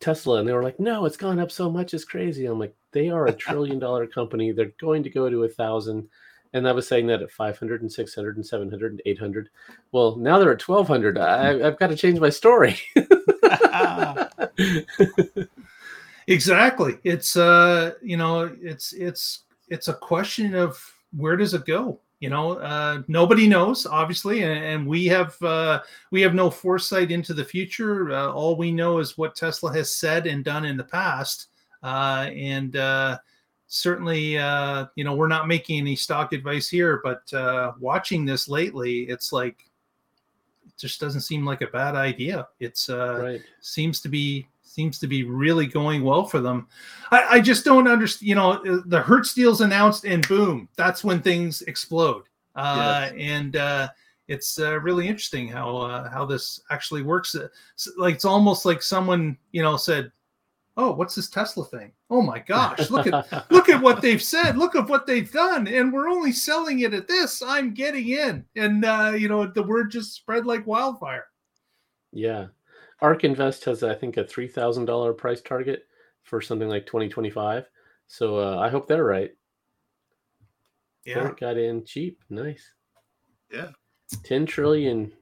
[0.00, 2.74] Tesla, and they were like, "No, it's gone up so much, it's crazy." I'm like,
[2.96, 4.52] "They are a trillion dollar company.
[4.52, 6.08] They're going to go to a thousand.
[6.52, 9.50] And I was saying that at 500 and 600 and 700 and 800.
[9.92, 11.18] Well, now they're at 1200.
[11.18, 12.78] I, I've got to change my story.
[16.28, 16.98] Exactly.
[17.04, 20.82] It's uh, you know, it's it's it's a question of
[21.16, 22.00] where does it go?
[22.18, 27.12] You know, uh, nobody knows, obviously, and, and we have uh, we have no foresight
[27.12, 28.10] into the future.
[28.10, 31.55] Uh, all we know is what Tesla has said and done in the past, uh,
[31.86, 33.18] and uh,
[33.66, 37.00] certainly, uh, you know, we're not making any stock advice here.
[37.02, 39.64] But uh, watching this lately, it's like
[40.66, 42.48] it just doesn't seem like a bad idea.
[42.60, 43.42] It's uh, right.
[43.60, 46.66] seems to be seems to be really going well for them.
[47.10, 48.28] I, I just don't understand.
[48.28, 52.24] You know, the Hertz deal's announced, and boom, that's when things explode.
[52.54, 53.88] Uh, And uh,
[54.28, 57.34] it's uh, really interesting how uh, how this actually works.
[57.34, 60.10] Uh, s- Like it's almost like someone you know said,
[60.76, 61.92] "Oh, what's this Tesla thing?
[62.10, 65.66] Oh my gosh, look at look at what they've said look at what they've done
[65.68, 69.62] and we're only selling it at this i'm getting in and uh you know the
[69.62, 71.26] word just spread like wildfire
[72.12, 72.46] Yeah.
[73.02, 75.86] ARK Invest has, I think, a $3,000 price target
[76.22, 77.66] for something like 2025.
[78.06, 79.32] So uh, I hope they're right.
[81.04, 82.22] yeah got in cheap.
[82.30, 82.72] Nice.
[83.52, 83.68] Yeah.
[84.24, 85.12] 10 trillion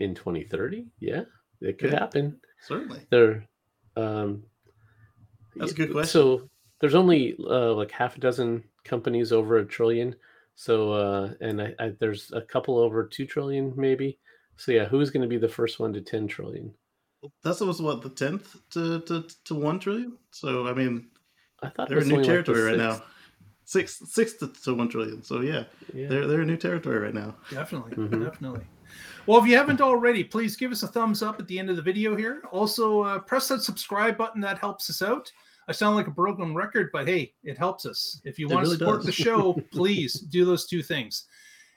[0.00, 0.86] in 2030.
[1.00, 1.24] Yeah,
[1.60, 1.98] it could Yeah.
[2.00, 2.40] happen.
[2.66, 3.06] Certainly.
[3.10, 3.46] They're,
[3.96, 4.42] um,
[5.56, 6.10] That's a good question.
[6.10, 6.50] So
[6.80, 10.14] there's only uh, like half a dozen companies over a trillion.
[10.54, 14.18] So, uh, and I, I, there's a couple over 2 trillion maybe.
[14.56, 16.74] So yeah, who's going to be the first one to 10 trillion?
[17.42, 20.18] Tesla was what the tenth to, to to one trillion.
[20.32, 21.06] So I mean,
[21.62, 23.02] I thought they're in was new only like territory right now.
[23.64, 23.98] sixth.
[23.98, 25.22] Six six to, to one trillion.
[25.22, 26.08] So yeah, Yeah.
[26.08, 27.36] they're they're in new territory right now.
[27.50, 28.24] Definitely, Mhm.
[28.24, 28.66] definitely.
[29.26, 31.76] Well, if you haven't already, please give us a thumbs up at the end of
[31.76, 32.42] the video here.
[32.50, 34.40] Also, uh, press that subscribe button.
[34.40, 35.30] That helps us out.
[35.68, 38.20] I sound like a broken record, but hey, it helps us.
[38.24, 39.06] If you It want really to support does.
[39.06, 41.26] the show, please do those two things.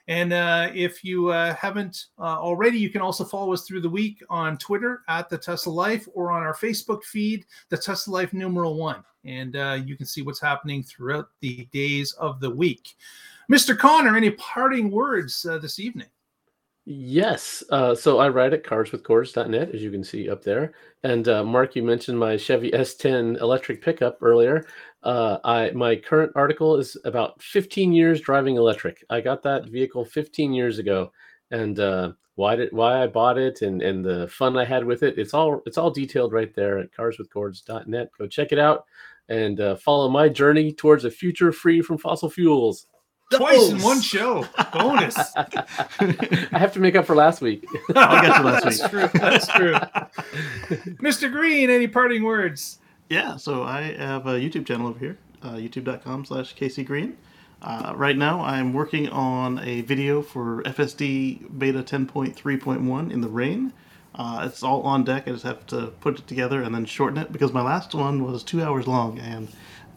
[0.08, 3.90] And uh, if you uh, haven't uh, already, you can also follow us through the
[3.90, 8.32] week on Twitter at the Tesla Life or on our Facebook feed, the Tesla Life
[8.32, 9.04] numeral one.
[9.24, 12.94] And uh, you can see what's happening throughout the days of the week.
[13.50, 13.78] Mr.
[13.78, 16.08] Connor, any parting words uh, this evening?
[16.88, 17.64] Yes.
[17.70, 20.72] Uh, so I write at carswithcords.net, as you can see up there.
[21.02, 24.64] And uh, Mark, you mentioned my Chevy S10 electric pickup earlier.
[25.02, 29.04] Uh, I my current article is about 15 years driving electric.
[29.10, 31.12] I got that vehicle 15 years ago,
[31.50, 35.02] and uh, why did why I bought it and and the fun I had with
[35.02, 35.18] it.
[35.18, 38.10] It's all it's all detailed right there at carswithcords.net.
[38.16, 38.84] Go check it out
[39.28, 42.86] and uh, follow my journey towards a future free from fossil fuels.
[43.30, 44.46] Twice in one show.
[44.72, 45.16] Bonus.
[45.36, 47.66] I have to make up for last week.
[47.90, 48.90] I got you last That's week.
[48.90, 49.20] true.
[49.20, 49.72] That's true.
[51.02, 51.30] Mr.
[51.30, 52.78] Green, any parting words?
[53.08, 57.14] Yeah, so I have a YouTube channel over here, uh, youtube.com slash kcgreen.
[57.62, 63.72] Uh, right now, I'm working on a video for FSD Beta 10.3.1 in the rain.
[64.14, 65.26] Uh, it's all on deck.
[65.26, 68.24] I just have to put it together and then shorten it because my last one
[68.24, 69.48] was two hours long, and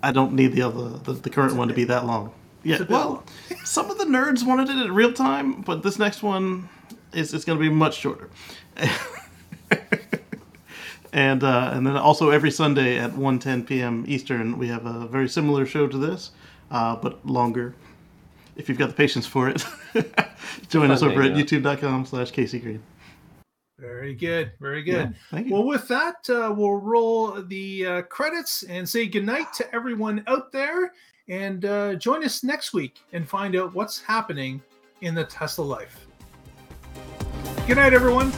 [0.02, 2.34] I don't need the other the, the current one to be that long.
[2.64, 3.24] Yeah, well,
[3.64, 6.68] some of the nerds wanted it at real time, but this next one
[7.14, 8.30] is it's going to be much shorter.
[11.14, 14.06] and uh, and then also every Sunday at 1:10 p.m.
[14.08, 16.32] Eastern, we have a very similar show to this,
[16.72, 17.76] uh, but longer.
[18.56, 19.66] If you've got the patience for it,
[20.70, 22.84] join us over at youtube.com/slash Casey Green.
[23.80, 24.52] Very good.
[24.60, 25.16] Very good.
[25.32, 25.54] thank you.
[25.54, 30.52] Well, with that, uh, we'll roll the uh, credits and say goodnight to everyone out
[30.52, 30.92] there.
[31.30, 34.62] And uh, join us next week and find out what's happening
[35.02, 36.08] in the Tesla life.
[37.68, 38.32] Good night, everyone.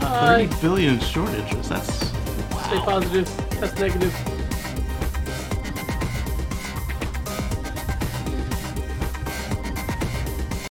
[0.00, 0.46] Bye.
[0.46, 1.68] 30 billion short interest.
[1.68, 2.08] That's
[2.70, 3.60] Stay positive.
[3.60, 4.39] That's negative.